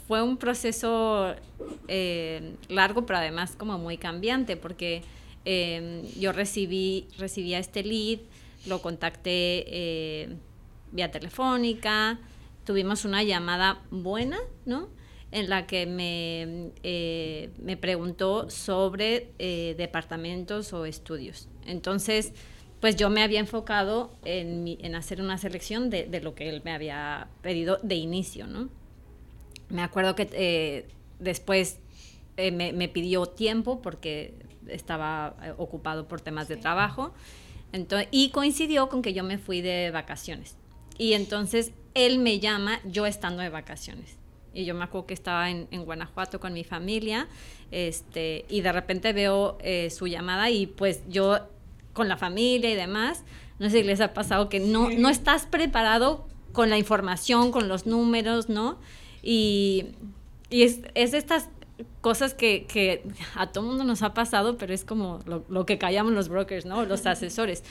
fue 0.06 0.23
un 0.23 0.37
proceso 0.37 1.35
eh, 1.88 2.55
largo, 2.69 3.06
pero 3.06 3.19
además 3.19 3.56
como 3.56 3.79
muy 3.79 3.99
cambiante, 3.99 4.56
porque 4.56 5.03
eh, 5.44 6.03
yo 6.19 6.32
recibí, 6.32 7.06
este 7.19 7.82
lead, 7.82 8.19
lo 8.67 8.82
contacté 8.82 9.64
eh, 9.69 10.37
vía 10.93 11.11
telefónica, 11.11 12.19
tuvimos 12.64 13.05
una 13.05 13.23
llamada 13.23 13.82
buena, 13.91 14.38
¿no? 14.64 14.88
En 15.32 15.49
la 15.49 15.67
que 15.67 15.87
me, 15.87 16.73
eh, 16.83 17.50
me 17.61 17.76
preguntó 17.76 18.49
sobre 18.49 19.31
departamentos 19.76 20.73
o 20.73 20.85
estudios. 20.85 21.49
Entonces, 21.66 22.33
pues 22.81 22.97
yo 22.97 23.11
me 23.11 23.23
había 23.23 23.40
enfocado 23.40 24.16
en, 24.25 24.76
en 24.81 24.95
hacer 24.95 25.21
una 25.21 25.37
selección 25.38 25.90
de, 25.90 26.04
de 26.04 26.21
lo 26.21 26.35
que 26.35 26.49
él 26.49 26.62
me 26.64 26.73
había 26.73 27.28
pedido 27.42 27.78
de 27.83 27.97
inicio, 27.97 28.47
¿no? 28.47 28.69
Me 29.68 29.82
acuerdo 29.82 30.14
que 30.14 30.28
eh, 30.32 30.88
después 31.18 31.78
eh, 32.37 32.52
me, 32.52 32.73
me 32.73 32.88
pidió 32.88 33.26
tiempo 33.26 33.82
porque 33.82 34.35
estaba 34.68 35.37
eh, 35.42 35.52
ocupado 35.56 36.08
por 36.08 36.20
temas 36.20 36.49
de 36.49 36.56
trabajo. 36.56 37.12
Entonces, 37.73 38.08
y 38.11 38.30
coincidió 38.30 38.88
con 38.88 39.02
que 39.02 39.12
yo 39.12 39.25
me 39.25 39.38
fui 39.38 39.61
de 39.61 39.90
vacaciones. 39.90 40.56
Y 40.99 41.12
entonces 41.12 41.73
él 41.94 42.18
me 42.18 42.38
llama 42.40 42.80
yo 42.85 43.06
estando 43.06 43.42
de 43.42 43.49
vacaciones. 43.49 44.16
Y 44.54 44.64
yo 44.64 44.75
me 44.75 44.85
acuerdo 44.85 45.06
que 45.06 45.14
estaba 45.14 45.50
en, 45.50 45.68
en 45.70 45.85
Guanajuato 45.85 46.40
con 46.40 46.52
mi 46.52 46.64
familia. 46.64 47.28
Este, 47.70 48.46
y 48.49 48.61
de 48.61 48.73
repente 48.73 49.12
veo 49.12 49.58
eh, 49.61 49.90
su 49.90 50.06
llamada 50.06 50.50
y 50.50 50.66
pues 50.66 51.02
yo 51.08 51.38
con 51.92 52.08
la 52.08 52.16
familia 52.16 52.70
y 52.70 52.75
demás, 52.75 53.25
no 53.58 53.70
sé 53.70 53.80
si 53.80 53.85
les 53.85 54.00
ha 54.00 54.12
pasado 54.12 54.49
que 54.49 54.61
no, 54.61 54.90
no 54.90 55.08
estás 55.08 55.46
preparado 55.46 56.26
con 56.52 56.70
la 56.70 56.78
información, 56.78 57.50
con 57.50 57.68
los 57.68 57.87
números, 57.87 58.49
¿no? 58.49 58.78
Y, 59.28 59.87
y 60.50 60.62
es, 60.62 60.83
es 60.95 61.12
estas 61.12 61.49
cosas 62.00 62.33
que, 62.33 62.64
que 62.66 63.02
a 63.35 63.50
todo 63.50 63.64
mundo 63.64 63.83
nos 63.83 64.04
ha 64.04 64.14
pasado, 64.14 64.56
pero 64.56 64.73
es 64.73 64.85
como 64.85 65.18
lo, 65.26 65.45
lo 65.49 65.66
que 65.66 65.78
callamos 65.78 66.12
los 66.12 66.28
brokers, 66.28 66.64
¿no? 66.64 66.85
Los 66.85 67.06
asesores. 67.06 67.64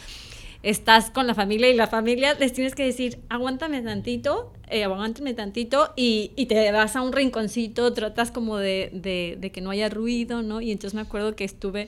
Estás 0.63 1.11
con 1.11 1.27
la 1.27 1.33
familia 1.33 1.69
y 1.69 1.73
la 1.73 1.87
familia 1.87 2.33
les 2.33 2.51
tienes 2.51 2.75
que 2.75 2.83
decir, 2.83 3.19
aguántame 3.29 3.81
tantito, 3.81 4.51
eh, 4.69 4.83
aguántame 4.83 5.33
tantito, 5.33 5.93
y, 5.95 6.33
y 6.35 6.47
te 6.47 6.69
vas 6.73 6.97
a 6.97 7.01
un 7.01 7.13
rinconcito, 7.13 7.93
tratas 7.93 8.31
como 8.31 8.57
de, 8.57 8.89
de, 8.91 9.37
de 9.39 9.51
que 9.53 9.61
no 9.61 9.69
haya 9.69 9.87
ruido, 9.87 10.41
¿no? 10.41 10.59
Y 10.59 10.73
entonces 10.73 10.93
me 10.93 11.01
acuerdo 11.01 11.37
que 11.37 11.45
estuve, 11.45 11.87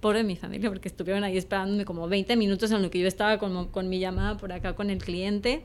pobre 0.00 0.24
mi 0.24 0.34
familia, 0.34 0.70
porque 0.70 0.88
estuvieron 0.88 1.22
ahí 1.22 1.38
esperándome 1.38 1.84
como 1.84 2.08
20 2.08 2.34
minutos 2.34 2.72
en 2.72 2.82
lo 2.82 2.90
que 2.90 2.98
yo 2.98 3.06
estaba 3.06 3.38
con, 3.38 3.68
con 3.68 3.88
mi 3.88 4.00
llamada 4.00 4.36
por 4.36 4.52
acá 4.52 4.74
con 4.74 4.90
el 4.90 4.98
cliente. 4.98 5.62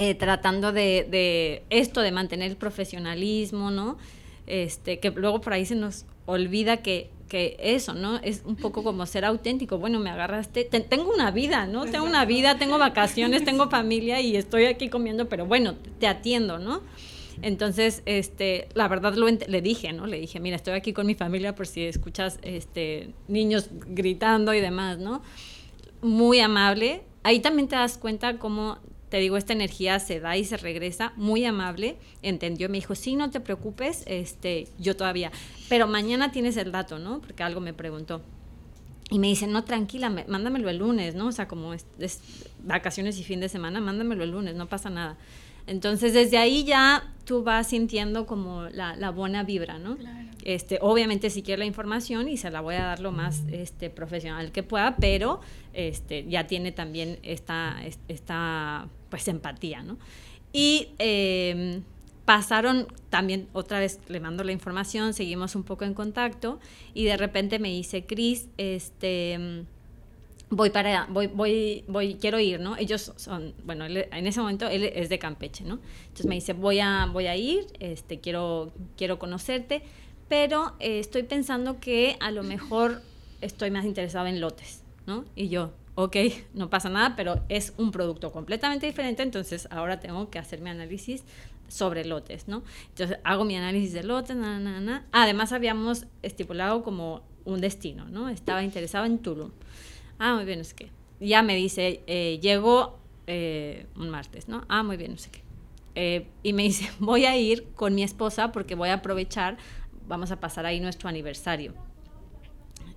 Eh, 0.00 0.14
tratando 0.14 0.72
de, 0.72 1.06
de, 1.10 1.62
esto, 1.68 2.00
de 2.00 2.10
mantener 2.10 2.50
el 2.50 2.56
profesionalismo, 2.56 3.70
¿no? 3.70 3.98
Este, 4.46 4.98
que 4.98 5.10
luego 5.10 5.42
por 5.42 5.52
ahí 5.52 5.66
se 5.66 5.74
nos 5.74 6.06
olvida 6.24 6.78
que, 6.78 7.10
que 7.28 7.58
eso, 7.60 7.92
¿no? 7.92 8.16
Es 8.16 8.40
un 8.46 8.56
poco 8.56 8.82
como 8.82 9.04
ser 9.04 9.26
auténtico. 9.26 9.76
Bueno, 9.76 10.00
me 10.00 10.08
agarraste, 10.08 10.64
tengo 10.64 11.12
una 11.12 11.30
vida, 11.30 11.66
¿no? 11.66 11.84
Tengo 11.84 12.06
una 12.06 12.24
vida, 12.24 12.56
tengo 12.56 12.78
vacaciones, 12.78 13.44
tengo 13.44 13.68
familia 13.68 14.22
y 14.22 14.36
estoy 14.36 14.64
aquí 14.64 14.88
comiendo, 14.88 15.28
pero 15.28 15.44
bueno, 15.44 15.74
te 15.98 16.06
atiendo, 16.06 16.58
¿no? 16.58 16.80
Entonces, 17.42 18.02
este, 18.06 18.68
la 18.72 18.88
verdad 18.88 19.14
lo 19.16 19.26
le 19.28 19.60
dije, 19.60 19.92
¿no? 19.92 20.06
Le 20.06 20.18
dije, 20.18 20.40
mira, 20.40 20.56
estoy 20.56 20.72
aquí 20.72 20.94
con 20.94 21.06
mi 21.06 21.14
familia 21.14 21.54
por 21.54 21.66
si 21.66 21.84
escuchas 21.84 22.38
este, 22.40 23.10
niños 23.28 23.68
gritando 23.70 24.54
y 24.54 24.60
demás, 24.60 24.98
¿no? 24.98 25.20
Muy 26.00 26.40
amable. 26.40 27.02
Ahí 27.22 27.40
también 27.40 27.68
te 27.68 27.76
das 27.76 27.98
cuenta 27.98 28.38
cómo, 28.38 28.78
te 29.10 29.18
digo, 29.18 29.36
esta 29.36 29.52
energía 29.52 29.98
se 29.98 30.20
da 30.20 30.36
y 30.36 30.44
se 30.44 30.56
regresa. 30.56 31.12
Muy 31.16 31.44
amable. 31.44 31.96
Entendió, 32.22 32.68
me 32.68 32.78
dijo, 32.78 32.94
sí, 32.94 33.16
no 33.16 33.30
te 33.30 33.40
preocupes, 33.40 34.04
este, 34.06 34.68
yo 34.78 34.96
todavía. 34.96 35.32
Pero 35.68 35.88
mañana 35.88 36.30
tienes 36.30 36.56
el 36.56 36.70
dato, 36.70 36.98
¿no? 36.98 37.20
Porque 37.20 37.42
algo 37.42 37.60
me 37.60 37.74
preguntó. 37.74 38.22
Y 39.10 39.18
me 39.18 39.26
dice, 39.26 39.48
no, 39.48 39.64
tranquila, 39.64 40.08
mándamelo 40.28 40.70
el 40.70 40.78
lunes, 40.78 41.16
¿no? 41.16 41.26
O 41.26 41.32
sea, 41.32 41.48
como 41.48 41.74
es, 41.74 41.84
es 41.98 42.20
vacaciones 42.62 43.18
y 43.18 43.24
fin 43.24 43.40
de 43.40 43.48
semana, 43.48 43.80
mándamelo 43.80 44.22
el 44.22 44.30
lunes, 44.30 44.54
no 44.54 44.68
pasa 44.68 44.88
nada. 44.88 45.18
Entonces, 45.70 46.12
desde 46.12 46.36
ahí 46.36 46.64
ya 46.64 47.14
tú 47.24 47.44
vas 47.44 47.68
sintiendo 47.68 48.26
como 48.26 48.64
la, 48.70 49.10
buena 49.10 49.44
vibra, 49.44 49.78
¿no? 49.78 49.96
Este, 50.42 50.78
obviamente 50.80 51.30
si 51.30 51.42
quiere 51.42 51.60
la 51.60 51.64
información 51.64 52.28
y 52.28 52.38
se 52.38 52.50
la 52.50 52.60
voy 52.60 52.74
a 52.74 52.86
dar 52.86 52.98
lo 52.98 53.12
más 53.12 53.44
este, 53.52 53.88
profesional 53.88 54.50
que 54.50 54.64
pueda, 54.64 54.96
pero 54.96 55.40
este, 55.72 56.26
ya 56.28 56.48
tiene 56.48 56.72
también 56.72 57.20
esta, 57.22 57.76
esta 58.08 58.88
pues, 59.10 59.28
empatía, 59.28 59.84
¿no? 59.84 59.96
Y 60.52 60.88
em, 60.98 61.84
pasaron 62.24 62.88
también, 63.08 63.46
otra 63.52 63.78
vez 63.78 64.00
le 64.08 64.18
mando 64.18 64.42
la 64.42 64.50
información, 64.50 65.14
seguimos 65.14 65.54
un 65.54 65.62
poco 65.62 65.84
en 65.84 65.94
contacto 65.94 66.58
y 66.94 67.04
de 67.04 67.16
repente 67.16 67.60
me 67.60 67.68
dice, 67.68 68.06
Cris, 68.06 68.48
este 68.56 69.66
voy 70.50 70.70
para 70.70 71.06
voy 71.06 71.28
voy 71.28 71.84
voy 71.86 72.14
quiero 72.16 72.40
ir 72.40 72.60
no 72.60 72.76
ellos 72.76 73.12
son 73.16 73.54
bueno 73.64 73.86
en 73.86 74.26
ese 74.26 74.40
momento 74.40 74.66
él 74.66 74.84
es 74.84 75.08
de 75.08 75.18
Campeche 75.18 75.64
no 75.64 75.78
entonces 76.02 76.26
me 76.26 76.34
dice 76.34 76.52
voy 76.52 76.80
a 76.80 77.06
voy 77.06 77.28
a 77.28 77.36
ir 77.36 77.66
este 77.78 78.20
quiero 78.20 78.72
quiero 78.96 79.18
conocerte 79.18 79.82
pero 80.28 80.74
eh, 80.80 80.98
estoy 80.98 81.22
pensando 81.22 81.80
que 81.80 82.16
a 82.20 82.30
lo 82.32 82.42
mejor 82.42 83.00
estoy 83.40 83.70
más 83.70 83.84
interesado 83.84 84.26
en 84.26 84.40
lotes 84.40 84.82
no 85.06 85.24
y 85.36 85.48
yo 85.48 85.70
ok 85.94 86.16
no 86.54 86.68
pasa 86.68 86.88
nada 86.88 87.14
pero 87.16 87.44
es 87.48 87.72
un 87.76 87.92
producto 87.92 88.32
completamente 88.32 88.86
diferente 88.86 89.22
entonces 89.22 89.68
ahora 89.70 90.00
tengo 90.00 90.30
que 90.30 90.40
hacer 90.40 90.60
mi 90.60 90.70
análisis 90.70 91.22
sobre 91.68 92.04
lotes 92.04 92.48
no 92.48 92.64
entonces 92.88 93.18
hago 93.22 93.44
mi 93.44 93.56
análisis 93.56 93.92
de 93.92 94.02
lotes 94.02 94.34
na, 94.34 94.58
na, 94.58 95.06
además 95.12 95.52
habíamos 95.52 96.06
estipulado 96.22 96.82
como 96.82 97.22
un 97.44 97.60
destino 97.60 98.06
no 98.06 98.28
estaba 98.28 98.64
interesado 98.64 99.04
en 99.04 99.18
Tulum 99.18 99.52
Ah, 100.20 100.34
muy 100.34 100.44
bien, 100.44 100.60
es 100.60 100.74
que. 100.74 100.90
Ya 101.18 101.42
me 101.42 101.56
dice, 101.56 102.02
eh, 102.06 102.38
llegó 102.40 102.98
eh, 103.26 103.86
un 103.96 104.10
martes, 104.10 104.48
¿no? 104.48 104.64
Ah, 104.68 104.82
muy 104.82 104.96
bien, 104.98 105.12
no 105.12 105.18
sé 105.18 105.30
qué. 105.30 105.42
Eh, 105.94 106.26
y 106.42 106.52
me 106.52 106.62
dice, 106.62 106.90
voy 107.00 107.24
a 107.24 107.36
ir 107.36 107.66
con 107.74 107.94
mi 107.94 108.02
esposa 108.02 108.52
porque 108.52 108.74
voy 108.74 108.90
a 108.90 108.94
aprovechar, 108.94 109.56
vamos 110.06 110.30
a 110.30 110.38
pasar 110.38 110.66
ahí 110.66 110.78
nuestro 110.78 111.08
aniversario. 111.08 111.74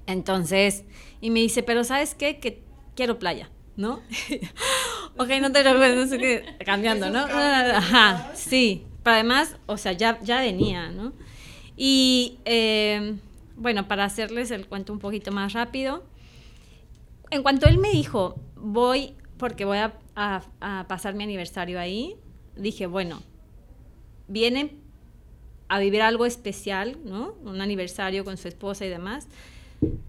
Entonces, 0.06 0.84
y 1.22 1.30
me 1.30 1.40
dice, 1.40 1.64
pero 1.64 1.86
¿sabes 1.86 2.14
qué? 2.14 2.40
Que 2.40 2.62
quiero 2.94 3.20
playa, 3.20 3.50
¿no? 3.78 4.02
ok, 5.18 5.30
no 5.42 5.52
te 5.54 5.64
lo 5.64 5.74
no 5.96 6.08
sé 6.08 6.18
qué, 6.18 6.44
cambiando, 6.66 7.10
¿no? 7.10 7.20
Ajá, 7.20 8.32
sí. 8.36 8.86
Pero 9.02 9.14
además, 9.16 9.56
o 9.66 9.78
sea, 9.78 9.94
ya, 9.94 10.20
ya 10.22 10.42
venía, 10.42 10.92
¿no? 10.92 11.14
Y 11.78 12.38
bueno, 13.56 13.88
para 13.88 14.04
hacerles 14.04 14.52
el 14.52 14.68
cuento 14.68 14.92
un 14.92 15.00
poquito 15.00 15.32
más 15.32 15.54
rápido, 15.54 16.04
en 17.34 17.44
cuanto 17.44 17.68
él 17.68 17.78
me 17.78 17.90
dijo, 17.90 18.36
voy 18.56 19.16
porque 19.38 19.66
voy 19.66 19.80
a, 19.80 19.94
pasar 20.88 21.16
mi 21.16 21.24
aniversario 21.24 21.80
ahí, 21.80 22.16
dije, 22.56 22.86
bueno, 22.86 23.22
viene 24.28 24.76
a 25.68 25.80
vivir 25.80 26.02
algo 26.02 26.26
especial, 26.26 26.98
¿no? 27.04 27.34
Un 27.44 27.60
aniversario 27.60 28.24
con 28.24 28.38
su 28.38 28.48
esposa 28.48 28.86
y 28.86 28.90
demás. 28.90 29.28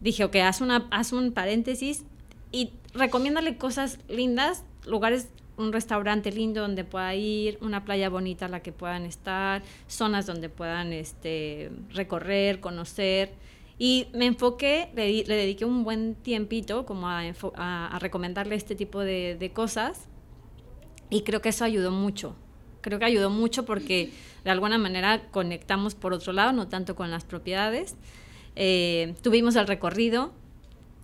Dije, 0.00 0.24
ok, 0.24 0.36
haz, 0.36 0.60
haz 0.90 1.12
un 1.12 1.32
paréntesis 1.32 2.04
y 2.52 2.70
recomiéndale 2.92 3.56
cosas 3.56 3.98
lindas, 4.08 4.62
lugares, 4.86 5.28
un 5.56 5.72
restaurante 5.72 6.30
lindo 6.30 6.60
donde 6.60 6.84
pueda 6.84 7.14
ir, 7.14 7.58
una 7.60 7.84
playa 7.84 8.08
bonita 8.10 8.46
a 8.46 8.48
la 8.48 8.60
que 8.60 8.72
puedan 8.72 9.06
estar, 9.06 9.62
zonas 9.88 10.26
donde 10.26 10.48
puedan 10.48 10.92
este, 10.92 11.70
recorrer, 11.90 12.60
conocer. 12.60 13.32
Y 13.78 14.06
me 14.12 14.26
enfoqué, 14.26 14.90
le, 14.94 15.24
dediqué 15.24 15.64
un 15.64 15.82
buen 15.82 16.14
tiempito 16.14 16.86
como 16.86 17.08
a, 17.08 17.22
a, 17.56 17.98
recomendarle 17.98 18.54
este 18.54 18.76
tipo 18.76 19.00
de, 19.00 19.36
de, 19.38 19.52
cosas 19.52 20.06
y 21.10 21.22
creo 21.22 21.40
que 21.40 21.48
eso 21.48 21.64
ayudó 21.64 21.90
mucho. 21.90 22.36
Creo 22.82 22.98
que 22.98 23.04
ayudó 23.04 23.30
mucho 23.30 23.64
porque 23.64 24.12
de 24.44 24.50
alguna 24.50 24.78
manera 24.78 25.28
conectamos 25.30 25.94
por 25.94 26.12
otro 26.12 26.32
lado, 26.32 26.52
no 26.52 26.68
tanto 26.68 26.94
con 26.94 27.10
las 27.10 27.24
propiedades. 27.24 27.96
Eh, 28.54 29.14
tuvimos 29.22 29.56
el 29.56 29.66
recorrido, 29.66 30.32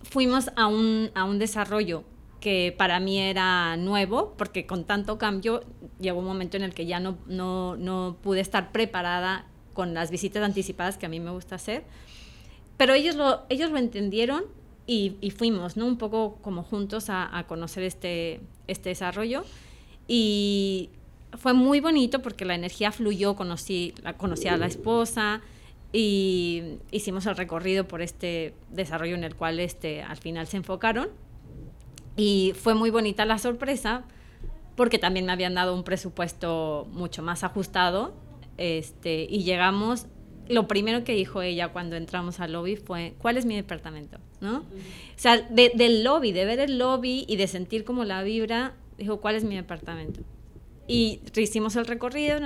fuimos 0.03 0.51
a 0.55 0.67
un, 0.67 1.11
a 1.13 1.25
un 1.25 1.39
desarrollo 1.39 2.05
que 2.39 2.73
para 2.75 2.99
mí 2.99 3.19
era 3.19 3.75
nuevo, 3.77 4.33
porque 4.37 4.65
con 4.65 4.85
tanto 4.85 5.17
cambio 5.17 5.61
llegó 5.99 6.19
un 6.19 6.25
momento 6.25 6.55
en 6.55 6.63
el 6.63 6.73
que 6.73 6.85
ya 6.85 6.99
no, 6.99 7.17
no, 7.27 7.75
no 7.75 8.17
pude 8.21 8.39
estar 8.39 8.71
preparada 8.71 9.45
con 9.73 9.93
las 9.93 10.09
visitas 10.09 10.43
anticipadas 10.43 10.97
que 10.97 11.05
a 11.05 11.09
mí 11.09 11.19
me 11.19 11.31
gusta 11.31 11.55
hacer 11.55 11.83
pero 12.81 12.95
ellos 12.95 13.15
lo, 13.15 13.43
ellos 13.49 13.69
lo 13.69 13.77
entendieron 13.77 14.43
y, 14.87 15.13
fuimos, 15.37 15.77
¿no? 15.77 15.85
Un 15.85 15.99
poco 15.99 16.39
como 16.41 16.63
juntos 16.63 17.11
a, 17.11 17.45
conocer 17.47 17.83
este, 17.83 18.41
este 18.65 18.89
desarrollo. 18.89 19.45
Y 20.07 20.89
fue 21.37 21.53
muy 21.53 21.79
bonito 21.79 22.23
porque 22.23 22.43
la 22.43 22.55
energía 22.55 22.91
fluyó, 22.91 23.35
conocí, 23.35 23.93
la, 24.01 24.17
conocí 24.17 24.47
a 24.47 24.57
la 24.57 24.65
esposa 24.65 25.41
y 25.93 26.79
hicimos 26.89 27.27
el 27.27 27.37
recorrido 27.37 27.87
por 27.87 28.01
este 28.01 28.55
desarrollo 28.71 29.13
en 29.13 29.25
el 29.25 29.35
cual 29.35 29.59
este, 29.59 30.01
al 30.01 30.17
final 30.17 30.47
se 30.47 30.57
enfocaron. 30.57 31.09
Y 32.17 32.53
fue 32.59 32.73
muy 32.73 32.89
bonita 32.89 33.25
la 33.25 33.37
sorpresa 33.37 34.05
porque 34.75 34.97
también 34.97 35.27
me 35.27 35.33
habían 35.33 35.53
dado 35.53 35.75
un 35.75 35.83
presupuesto 35.83 36.87
mucho 36.93 37.21
más 37.21 37.43
ajustado 37.43 38.15
este, 38.57 39.27
y 39.29 39.43
llegamos 39.43 40.07
lo 40.49 40.67
primero 40.67 41.03
que 41.03 41.13
dijo 41.13 41.41
ella 41.41 41.69
cuando 41.69 41.95
entramos 41.95 42.39
al 42.39 42.53
lobby 42.53 42.75
fue, 42.75 43.13
¿cuál 43.19 43.37
es 43.37 43.45
mi 43.45 43.55
departamento? 43.55 44.17
¿No? 44.39 44.59
O 44.59 44.65
sea, 45.15 45.37
del 45.37 46.03
lobby, 46.03 46.31
de 46.31 46.45
ver 46.45 46.59
el 46.59 46.77
lobby 46.77 47.25
y 47.27 47.37
de 47.37 47.47
sentir 47.47 47.83
como 47.83 48.03
la 48.03 48.23
vibra, 48.23 48.73
dijo, 48.97 49.21
¿cuál 49.21 49.35
es 49.35 49.43
mi 49.43 49.55
departamento? 49.55 50.21
Y 50.87 51.21
hicimos 51.35 51.75
el 51.75 51.85
recorrido, 51.85 52.37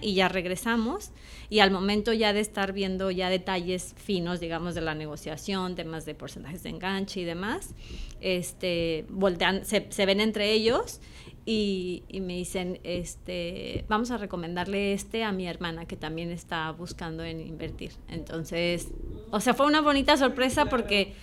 y 0.00 0.14
ya 0.14 0.28
regresamos. 0.28 1.10
Y 1.50 1.58
al 1.58 1.70
momento 1.70 2.12
ya 2.12 2.32
de 2.32 2.40
estar 2.40 2.72
viendo 2.72 3.10
ya 3.10 3.28
detalles 3.28 3.94
finos, 3.96 4.40
digamos, 4.40 4.74
de 4.74 4.80
la 4.80 4.94
negociación, 4.94 5.74
temas 5.74 6.06
de 6.06 6.14
porcentajes 6.14 6.62
de 6.62 6.70
enganche 6.70 7.20
y 7.20 7.24
demás, 7.24 7.74
este, 8.20 9.04
voltean, 9.08 9.64
se, 9.64 9.86
se 9.90 10.06
ven 10.06 10.20
entre 10.20 10.52
ellos 10.52 11.00
y, 11.46 12.04
me 12.12 12.34
dicen, 12.34 12.78
este, 12.84 13.84
vamos 13.88 14.10
a 14.10 14.18
recomendarle 14.18 14.92
este 14.92 15.24
a 15.24 15.32
mi 15.32 15.46
hermana 15.48 15.86
que 15.86 15.96
también 15.96 16.30
está 16.30 16.70
buscando 16.70 17.24
en 17.24 17.40
invertir. 17.40 17.92
Entonces, 18.08 18.88
o 19.30 19.40
sea, 19.40 19.54
fue 19.54 19.66
una 19.66 19.80
bonita 19.80 20.16
sorpresa 20.16 20.66
porque 20.66 21.14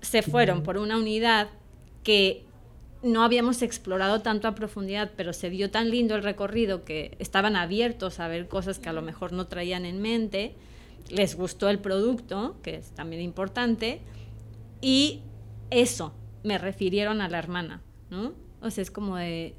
se 0.00 0.22
fueron 0.22 0.62
por 0.62 0.78
una 0.78 0.96
unidad 0.96 1.48
que 2.04 2.44
no 3.02 3.22
habíamos 3.22 3.62
explorado 3.62 4.22
tanto 4.22 4.48
a 4.48 4.54
profundidad, 4.54 5.12
pero 5.16 5.32
se 5.32 5.50
vio 5.50 5.70
tan 5.70 5.90
lindo 5.90 6.16
el 6.16 6.22
recorrido 6.22 6.84
que 6.84 7.16
estaban 7.18 7.56
abiertos 7.56 8.20
a 8.20 8.28
ver 8.28 8.48
cosas 8.48 8.78
que 8.78 8.88
a 8.88 8.92
lo 8.92 9.02
mejor 9.02 9.32
no 9.32 9.46
traían 9.46 9.84
en 9.84 10.00
mente, 10.00 10.54
les 11.08 11.36
gustó 11.36 11.68
el 11.68 11.78
producto, 11.78 12.56
que 12.62 12.76
es 12.76 12.90
también 12.90 13.22
importante, 13.22 14.00
y 14.80 15.22
eso, 15.70 16.12
me 16.42 16.58
refirieron 16.58 17.20
a 17.20 17.28
la 17.28 17.38
hermana, 17.38 17.82
¿no? 18.10 18.32
O 18.60 18.70
sea, 18.70 18.82
es 18.82 18.90
como 18.90 19.16
de, 19.16 19.54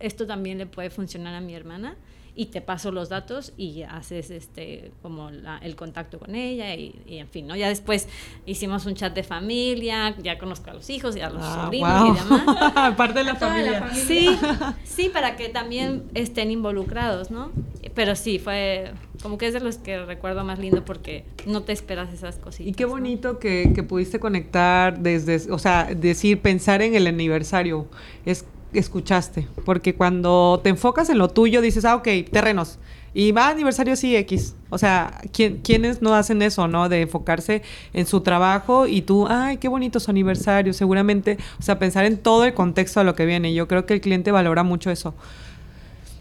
esto 0.00 0.26
también 0.26 0.58
le 0.58 0.66
puede 0.66 0.90
funcionar 0.90 1.34
a 1.34 1.40
mi 1.40 1.54
hermana 1.54 1.96
y 2.38 2.46
te 2.46 2.60
paso 2.60 2.92
los 2.92 3.08
datos 3.08 3.52
y 3.56 3.82
haces 3.82 4.30
este 4.30 4.92
como 5.02 5.28
el 5.28 5.74
contacto 5.74 6.20
con 6.20 6.36
ella 6.36 6.72
y, 6.76 6.94
en 7.08 7.26
fin, 7.26 7.48
¿no? 7.48 7.56
Ya 7.56 7.68
después 7.68 8.06
hicimos 8.46 8.86
un 8.86 8.94
chat 8.94 9.12
de 9.12 9.24
familia, 9.24 10.14
ya 10.22 10.38
conozco 10.38 10.70
a 10.70 10.74
los 10.74 10.88
hijos 10.88 11.16
y 11.16 11.20
a 11.20 11.30
los 11.30 11.42
ah, 11.42 11.64
sobrinos 11.64 12.16
y 12.16 12.20
demás. 12.20 12.72
Aparte 12.76 13.18
de 13.18 13.24
la 13.24 13.34
familia. 13.34 13.90
Sí, 13.92 14.38
sí, 14.84 15.08
para 15.08 15.34
que 15.34 15.48
también 15.48 16.04
estén 16.14 16.52
involucrados, 16.52 17.32
¿no? 17.32 17.50
Pero 17.96 18.14
sí, 18.14 18.38
fue 18.38 18.92
como 19.20 19.36
que 19.36 19.48
es 19.48 19.52
de 19.52 19.58
los 19.58 19.78
que 19.78 20.04
recuerdo 20.04 20.44
más 20.44 20.60
lindo 20.60 20.84
porque 20.84 21.24
no 21.44 21.64
te 21.64 21.72
esperas 21.72 22.12
esas 22.12 22.36
cositas. 22.36 22.68
Y 22.68 22.72
qué 22.72 22.84
bonito 22.84 23.40
que, 23.40 23.72
que 23.74 23.82
pudiste 23.82 24.20
conectar 24.20 25.00
desde, 25.00 25.50
o 25.50 25.58
sea, 25.58 25.92
decir, 25.92 26.40
pensar 26.40 26.82
en 26.82 26.94
el 26.94 27.08
aniversario. 27.08 27.88
Es 28.24 28.44
escuchaste, 28.72 29.48
porque 29.64 29.94
cuando 29.94 30.60
te 30.62 30.70
enfocas 30.70 31.08
en 31.10 31.18
lo 31.18 31.28
tuyo 31.28 31.60
dices, 31.60 31.84
ah, 31.84 31.96
ok, 31.96 32.08
terrenos. 32.30 32.78
Y 33.14 33.32
va 33.32 33.46
a 33.46 33.50
aniversario 33.50 33.96
sí 33.96 34.14
X. 34.16 34.54
O 34.70 34.78
sea, 34.78 35.20
¿quién, 35.32 35.58
¿quiénes 35.62 36.02
no 36.02 36.14
hacen 36.14 36.42
eso, 36.42 36.68
no? 36.68 36.88
De 36.88 37.02
enfocarse 37.02 37.62
en 37.92 38.06
su 38.06 38.20
trabajo 38.20 38.86
y 38.86 39.02
tú, 39.02 39.26
ay, 39.28 39.56
qué 39.56 39.68
bonito 39.68 39.98
su 39.98 40.10
aniversario. 40.10 40.72
Seguramente, 40.72 41.38
o 41.58 41.62
sea, 41.62 41.78
pensar 41.78 42.04
en 42.04 42.18
todo 42.18 42.44
el 42.44 42.54
contexto 42.54 43.00
de 43.00 43.06
lo 43.06 43.14
que 43.14 43.24
viene. 43.24 43.54
Yo 43.54 43.66
creo 43.66 43.86
que 43.86 43.94
el 43.94 44.00
cliente 44.00 44.30
valora 44.30 44.62
mucho 44.62 44.90
eso. 44.90 45.14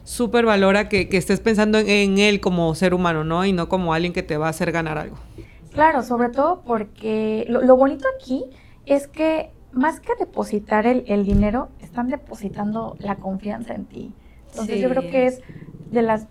Súper 0.06 0.46
valora 0.46 0.88
que, 0.88 1.10
que, 1.10 1.18
estés 1.18 1.42
pensando 1.42 1.78
en, 1.78 1.90
en, 1.90 2.18
él 2.18 2.40
como 2.40 2.74
ser 2.74 2.94
humano, 2.94 3.26
¿no? 3.26 3.46
Y 3.46 3.52
no 3.52 3.68
como 3.68 3.94
alguien 3.94 4.14
que 4.14 4.24
te 4.24 4.38
va 4.38 4.48
a 4.48 4.52
hacer 4.52 4.72
ganar 4.72 4.98
algo. 4.98 5.18
Claro, 5.74 6.02
sobre 6.02 6.30
todo 6.30 6.64
porque 6.66 7.46
lo, 7.50 7.62
lo 7.62 7.76
bonito 7.76 8.06
aquí 8.16 8.46
es 8.86 9.08
que 9.08 9.52
más 9.72 10.00
que 10.00 10.14
depositar 10.18 10.88
el, 10.88 11.04
el, 11.08 11.26
dinero, 11.26 11.70
están 11.98 12.10
depositando 12.10 12.96
la 13.00 13.16
confianza 13.16 13.74
en 13.74 13.86
ti. 13.86 14.14
Entonces 14.52 14.76
sí. 14.76 14.82
yo 14.82 14.90
creo 14.90 15.10
que 15.10 15.26
es 15.26 15.42
de 15.90 16.04
las 16.04 16.28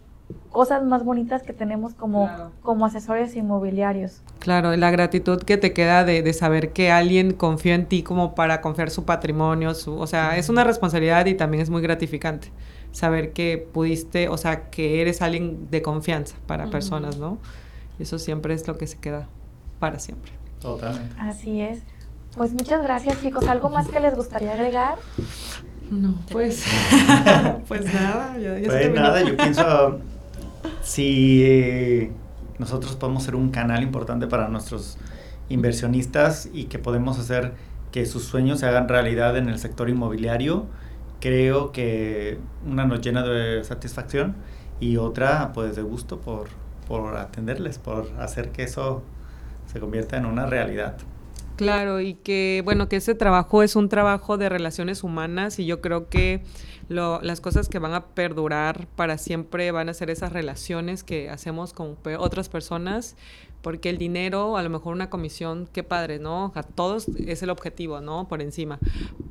cosas 0.50 0.85
más 0.85 1.04
bonitas 1.04 1.42
que 1.42 1.52
tenemos 1.52 1.94
como, 1.94 2.26
claro. 2.26 2.52
como 2.62 2.87
asesores 2.87 3.35
inmobiliarios. 3.35 4.23
Claro, 4.38 4.76
la 4.76 4.92
gratitud 4.92 5.42
que 5.42 5.56
te 5.56 5.73
queda 5.73 6.04
de, 6.04 6.23
de, 6.23 6.32
saber 6.32 6.73
que 6.73 6.92
alguien 6.92 7.32
confió 7.32 7.75
en 7.75 7.87
ti 7.87 8.04
como 8.04 8.37
para 8.37 8.61
confiar 8.61 8.90
su 8.90 9.04
patrimonio, 9.04 9.75
su, 9.75 9.99
o 9.99 10.06
sea, 10.06 10.37
es 10.37 10.49
una 10.49 10.62
responsabilidad 10.62 11.26
y 11.26 11.35
también 11.35 11.62
es 11.62 11.68
muy 11.68 11.82
gratificante 11.82 12.52
saber 12.92 13.32
que 13.32 13.58
pudiste, 13.58 14.28
o 14.28 14.37
sea, 14.37 14.70
que 14.70 15.00
eres 15.02 15.20
alguien 15.20 15.68
de 15.70 15.82
confianza 15.82 16.37
para 16.46 16.64
uh 16.64 16.68
-huh. 16.68 16.70
personas, 16.70 17.18
¿no? 17.18 17.38
Y 17.99 18.04
eso 18.04 18.20
siempre 18.20 18.54
es 18.54 18.68
lo 18.68 18.78
que 18.78 18.87
se 18.87 18.99
queda 18.99 19.28
para 19.80 19.99
siempre. 19.99 20.30
Totalmente. 20.61 21.14
Así 21.18 21.61
es. 21.61 21.82
Pues 22.37 22.52
muchas 22.52 22.83
gracias, 22.83 23.23
chicos. 23.23 23.49
¿Algo 23.49 23.71
más 23.71 23.88
que 23.88 23.99
les 23.99 24.14
gustaría 24.14 24.52
agregar? 24.52 24.97
No, 25.90 26.14
pues, 26.31 26.64
pues 27.69 27.95
nada. 27.95 28.37
Ya, 28.38 28.59
ya 28.59 28.69
pues 28.69 28.93
nada, 28.93 29.23
yo 29.23 29.37
pienso 29.37 30.00
si 30.83 31.43
eh, 31.45 32.12
nosotros 32.59 32.95
podemos 32.97 33.23
ser 33.23 33.37
un 33.37 33.50
canal 33.50 33.83
importante 33.83 34.26
para 34.26 34.49
nuestros 34.49 34.99
inversionistas 35.49 36.50
y 36.52 36.64
que 36.64 36.78
podemos 36.78 37.19
hacer 37.19 37.55
que 37.90 38.05
sus 38.05 38.25
sueños 38.25 38.61
se 38.61 38.66
hagan 38.66 38.87
realidad 38.88 39.38
en 39.38 39.49
el 39.49 39.59
sector 39.59 39.88
inmobiliario, 39.88 40.66
creo 41.21 41.73
que 41.73 42.38
una 42.66 42.85
nos 42.85 43.00
llena 43.00 43.23
de 43.23 43.64
satisfacción 43.64 44.37
y 44.78 44.99
otra 44.99 45.52
pues 45.55 45.75
de 45.75 45.83
gusto 45.83 46.21
por, 46.21 46.49
por 46.87 47.16
atenderles, 47.16 47.78
por 47.78 48.11
hacer 48.19 48.50
que 48.50 48.64
eso 48.64 49.02
se 49.73 49.81
convierta 49.81 50.19
en 50.19 50.26
una 50.26 50.45
realidad. 50.45 50.99
Claro, 51.57 52.01
y 52.01 52.15
que, 52.15 52.61
bueno, 52.65 52.89
que 52.89 52.97
ese 52.97 53.15
trabajo 53.15 53.63
es 53.63 53.77
un 53.77 53.89
trabajo 53.89 54.37
de 54.37 54.51
relaciones 54.51 55.03
humanas 55.03 55.59
y 55.59 55.65
yo 55.65 55.81
creo 55.81 56.09
que 56.09 56.43
lo, 56.89 57.21
las 57.23 57.41
cosas 57.41 57.69
que 57.69 57.79
van 57.79 57.95
a 57.95 58.07
perdurar 58.09 58.87
para 58.95 59.17
siempre 59.17 59.71
van 59.71 59.89
a 59.89 59.95
ser 59.95 60.11
esas 60.11 60.33
relaciones 60.33 61.03
que 61.03 61.31
hacemos 61.31 61.73
con 61.73 61.97
otras 62.19 62.49
personas 62.51 63.17
porque 63.63 63.91
el 63.91 63.99
dinero, 63.99 64.57
a 64.57 64.63
lo 64.63 64.71
mejor 64.71 64.95
una 64.95 65.11
comisión, 65.11 65.69
qué 65.73 65.83
padre, 65.83 66.19
¿no? 66.19 66.53
A 66.55 66.63
todos 66.63 67.09
es 67.09 67.43
el 67.43 67.51
objetivo, 67.51 68.01
¿no? 68.01 68.29
Por 68.29 68.41
encima. 68.41 68.79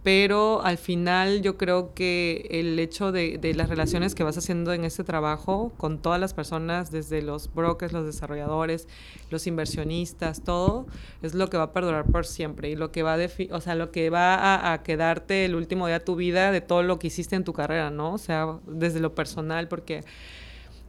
Pero 0.04 0.62
al 0.64 0.78
final 0.78 1.42
yo 1.42 1.58
creo 1.58 1.94
que 1.94 2.48
el 2.52 2.78
hecho 2.80 3.12
de, 3.12 3.38
de, 3.38 3.54
las 3.54 3.70
relaciones 3.70 4.14
que 4.14 4.24
vas 4.24 4.38
haciendo 4.38 4.74
en 4.74 4.84
este 4.84 5.04
trabajo 5.04 5.72
con 5.78 6.00
todas 6.00 6.20
las 6.20 6.34
personas, 6.34 6.92
desde 6.92 7.22
los 7.22 7.54
brokers, 7.54 7.94
los 7.94 8.06
desarrolladores, 8.06 8.88
los 9.30 9.48
inversionistas, 9.48 10.44
todo, 10.44 10.86
es 11.22 11.34
lo 11.34 11.50
que 11.50 11.58
va 11.58 11.64
a 11.64 11.74
perdurar 11.74 12.06
por 12.06 12.26
siempre 12.26 12.70
y 12.70 12.76
lo 12.76 12.92
que 12.92 13.04
va 13.04 13.14
a, 13.14 13.18
o 13.52 13.62
sea, 13.62 13.76
lo 13.76 13.92
que 13.92 14.10
va 14.10 14.36
a, 14.36 14.74
a 14.74 14.84
quedarte 14.84 15.46
el 15.46 15.56
último 15.56 15.88
día 15.88 16.00
de 16.00 16.06
tu 16.06 16.16
vida 16.16 16.52
de 16.52 16.62
todo 16.62 16.84
lo 16.84 17.00
que 17.00 17.08
hiciste 17.08 17.36
en 17.36 17.44
tu 17.44 17.54
carrera, 17.54 17.90
¿no? 17.90 18.14
O 18.14 18.18
sea, 18.18 18.60
desde 18.68 19.00
lo 19.00 19.16
personal, 19.16 19.68
porque 19.68 20.04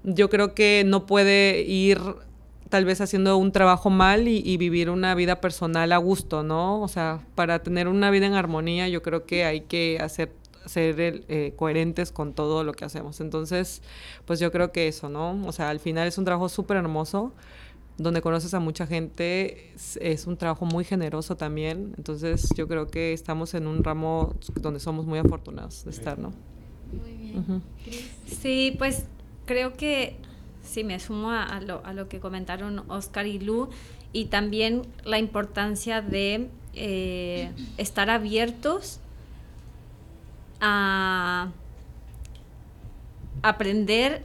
yo 0.07 0.31
creo 0.31 0.55
que 0.55 0.85
no 0.87 1.07
puede 1.07 1.63
ir 1.63 2.01
tal 2.69 2.85
vez 2.85 3.01
haciendo 3.01 3.37
un 3.37 3.53
trabajo 3.53 3.91
mal 3.91 4.29
y, 4.29 4.43
y, 4.45 4.57
vivir 4.57 4.91
una 4.91 5.15
vida 5.15 5.41
personal 5.41 5.93
a 5.93 5.97
gusto, 5.99 6.43
¿no? 6.43 6.81
O 6.83 6.89
sea, 6.89 7.21
para 7.35 7.63
tener 7.63 7.89
una 7.89 8.11
vida 8.11 8.27
en 8.27 8.35
armonía 8.35 8.89
yo 8.89 9.03
creo 9.03 9.25
que 9.25 9.45
hay 9.45 9.63
que 9.63 9.99
hacer 10.01 10.33
ser 10.67 11.25
eh, 11.29 11.55
coherentes 11.57 12.13
con 12.13 12.35
todo 12.35 12.65
lo 12.65 12.73
que 12.73 12.85
hacemos. 12.85 13.21
Entonces, 13.21 13.83
pues 14.25 14.41
yo 14.41 14.53
creo 14.53 14.73
que 14.73 14.89
eso, 14.89 15.09
¿no? 15.09 15.41
O 15.47 15.53
sea, 15.53 15.71
al 15.71 15.81
final 15.81 16.07
es 16.09 16.19
un 16.19 16.25
trabajo 16.25 16.49
súper 16.49 16.77
hermoso, 16.77 17.33
donde 17.99 18.21
conoces 18.21 18.53
a 18.53 18.61
mucha 18.61 18.87
gente, 18.87 19.73
es, 19.75 19.97
es, 20.03 20.27
un 20.27 20.37
trabajo 20.37 20.67
muy 20.67 20.85
generoso 20.85 21.37
también. 21.37 21.95
Entonces, 21.97 22.49
yo 22.55 22.69
creo 22.69 22.89
que 22.89 23.13
estamos 23.13 23.55
en 23.55 23.67
un 23.67 23.83
ramo 23.83 24.35
donde 24.61 24.81
somos 24.81 25.07
muy 25.07 25.19
afortunados 25.19 25.85
de 25.85 25.91
estar, 25.93 26.19
¿no? 26.19 26.33
Muy 26.93 27.13
bien. 27.13 27.39
Uh 27.39 27.43
-huh. 27.43 27.61
Sí, 28.27 28.75
pues 28.77 29.07
creo 29.47 29.75
que 29.75 30.17
sí, 30.67 30.85
me 30.85 30.99
sumo 31.01 31.31
a, 31.31 31.45
a, 31.45 31.61
lo, 31.61 31.85
a, 31.85 31.93
lo, 31.93 32.09
que 32.09 32.21
comentaron 32.21 32.85
Oscar 32.89 33.27
y 33.27 33.39
Lu 33.39 33.71
y 34.13 34.27
también 34.27 34.83
la 35.05 35.19
importancia 35.19 36.03
de 36.03 36.49
eh, 36.75 37.51
estar 37.79 38.11
abiertos 38.11 39.01
a 40.61 41.49
aprender 43.43 44.25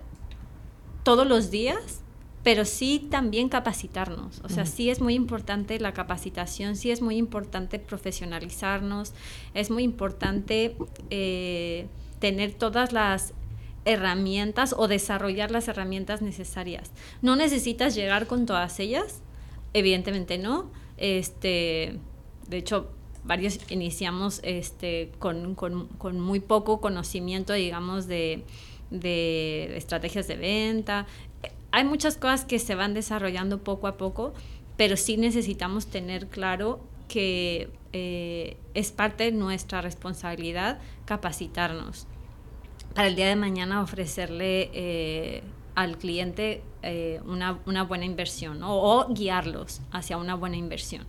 todos 1.04 1.27
los 1.27 1.51
días, 1.51 2.01
pero 2.43 2.65
sí 2.65 3.08
también 3.10 3.49
capacitarnos. 3.49 4.41
O 4.43 4.49
sea, 4.49 4.65
sí 4.65 4.89
es 4.89 4.99
muy 4.99 5.13
importante 5.13 5.80
la 5.80 5.93
capacitación, 5.93 6.75
sí 6.75 6.91
es 6.91 7.01
muy 7.01 7.17
importante 7.17 7.80
profesionalizarnos, 7.80 9.13
es 9.54 9.69
muy 9.69 9.84
importante 9.84 10.75
eh, 11.10 11.88
tener 12.19 12.54
todas 12.54 12.91
las 12.91 13.34
herramientas 13.86 14.76
o 14.78 14.88
desarrollar 14.88 15.52
las 15.52 15.67
herramientas 15.67 16.22
necesarias. 16.22 16.91
No 17.22 17.36
necesitas 17.36 17.96
llegar 17.96 18.28
con 18.28 18.46
todas 18.46 18.80
ellas, 18.80 19.22
evidentemente 19.74 20.38
no. 20.38 20.72
Este, 20.98 21.98
de 22.48 22.58
hecho, 22.58 22.91
varios 23.24 23.60
iniciamos 23.70 24.39
este, 24.44 25.12
con, 25.20 25.56
con, 25.56 25.88
con 25.88 26.20
muy 26.20 26.39
poco 26.39 26.82
conocimiento, 26.82 27.54
digamos, 27.54 28.08
de, 28.08 28.44
de, 28.89 29.76
estrategias 29.78 30.28
de 30.28 30.36
venta. 30.36 31.08
Hay 31.72 31.86
muchas 31.86 32.17
cosas 32.17 32.46
que 32.46 32.60
se 32.60 32.76
van 32.76 32.94
desarrollando 32.94 33.63
poco 33.63 33.88
a 33.88 33.98
poco, 33.98 34.34
pero 34.78 34.98
sí 34.98 35.17
necesitamos 35.17 35.88
tener 35.88 36.28
claro 36.28 36.82
que 37.08 37.70
eh, 37.94 38.58
es 38.74 38.91
parte 38.91 39.26
de 39.26 39.32
nuestra 39.32 39.82
responsabilidad 39.82 40.80
capacitarnos 41.06 42.08
para 42.93 43.08
el 43.08 43.15
día 43.15 43.27
de 43.27 43.36
mañana 43.36 43.82
ofrecerle 43.82 44.69
eh, 44.73 45.43
al 45.75 45.97
cliente 45.97 46.63
eh, 46.84 47.21
una, 47.25 47.60
una, 47.65 47.84
buena 47.84 48.06
inversión 48.06 48.62
o 48.63 49.08
guiarlos 49.10 49.82
hacia 49.91 50.17
una 50.17 50.36
buena 50.36 50.58
inversión. 50.58 51.06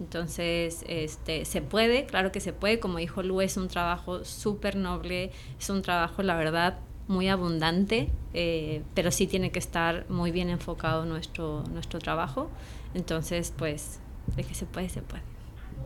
Entonces, 0.00 0.84
este, 0.88 1.44
se 1.44 1.62
puede, 1.62 2.06
claro 2.06 2.32
que 2.32 2.40
se 2.40 2.52
puede, 2.52 2.80
como 2.80 2.98
dijo 2.98 3.22
Lu, 3.22 3.40
es 3.40 3.56
un 3.56 3.68
trabajo 3.68 4.24
súper 4.24 4.76
noble, 4.76 5.30
es 5.58 5.70
un 5.70 5.82
trabajo, 5.82 6.22
la 6.22 6.36
verdad, 6.36 6.78
muy 7.08 7.28
abundante, 7.28 8.10
eh, 8.34 8.82
pero 8.94 9.10
sí 9.10 9.26
tiene 9.26 9.52
que 9.52 9.58
estar 9.58 10.08
muy 10.08 10.30
bien 10.32 10.48
enfocado 10.48 11.04
nuestro, 11.04 11.62
nuestro 11.70 11.98
trabajo. 11.98 12.50
Entonces, 12.94 13.52
pues, 13.56 14.00
de 14.34 14.44
que 14.44 14.54
se 14.54 14.66
puede, 14.66 14.88
se 14.88 15.02
puede. 15.02 15.31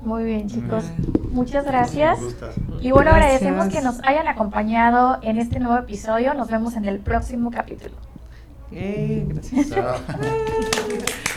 Muy 0.02 0.24
bien, 0.24 0.48
chicos. 0.48 0.84
Muchas 1.32 1.64
gracias. 1.64 2.18
Y 2.80 2.90
bueno, 2.92 3.10
gracias. 3.10 3.42
agradecemos 3.42 3.68
que 3.68 3.80
nos 3.82 4.02
hayan 4.04 4.28
acompañado 4.28 5.18
en 5.22 5.38
este 5.38 5.58
nuevo 5.60 5.78
episodio. 5.78 6.34
Nos 6.34 6.48
vemos 6.48 6.76
en 6.76 6.84
el 6.84 7.00
próximo 7.00 7.50
capítulo. 7.50 7.94
Eh, 8.72 9.24
gracias. 9.28 9.70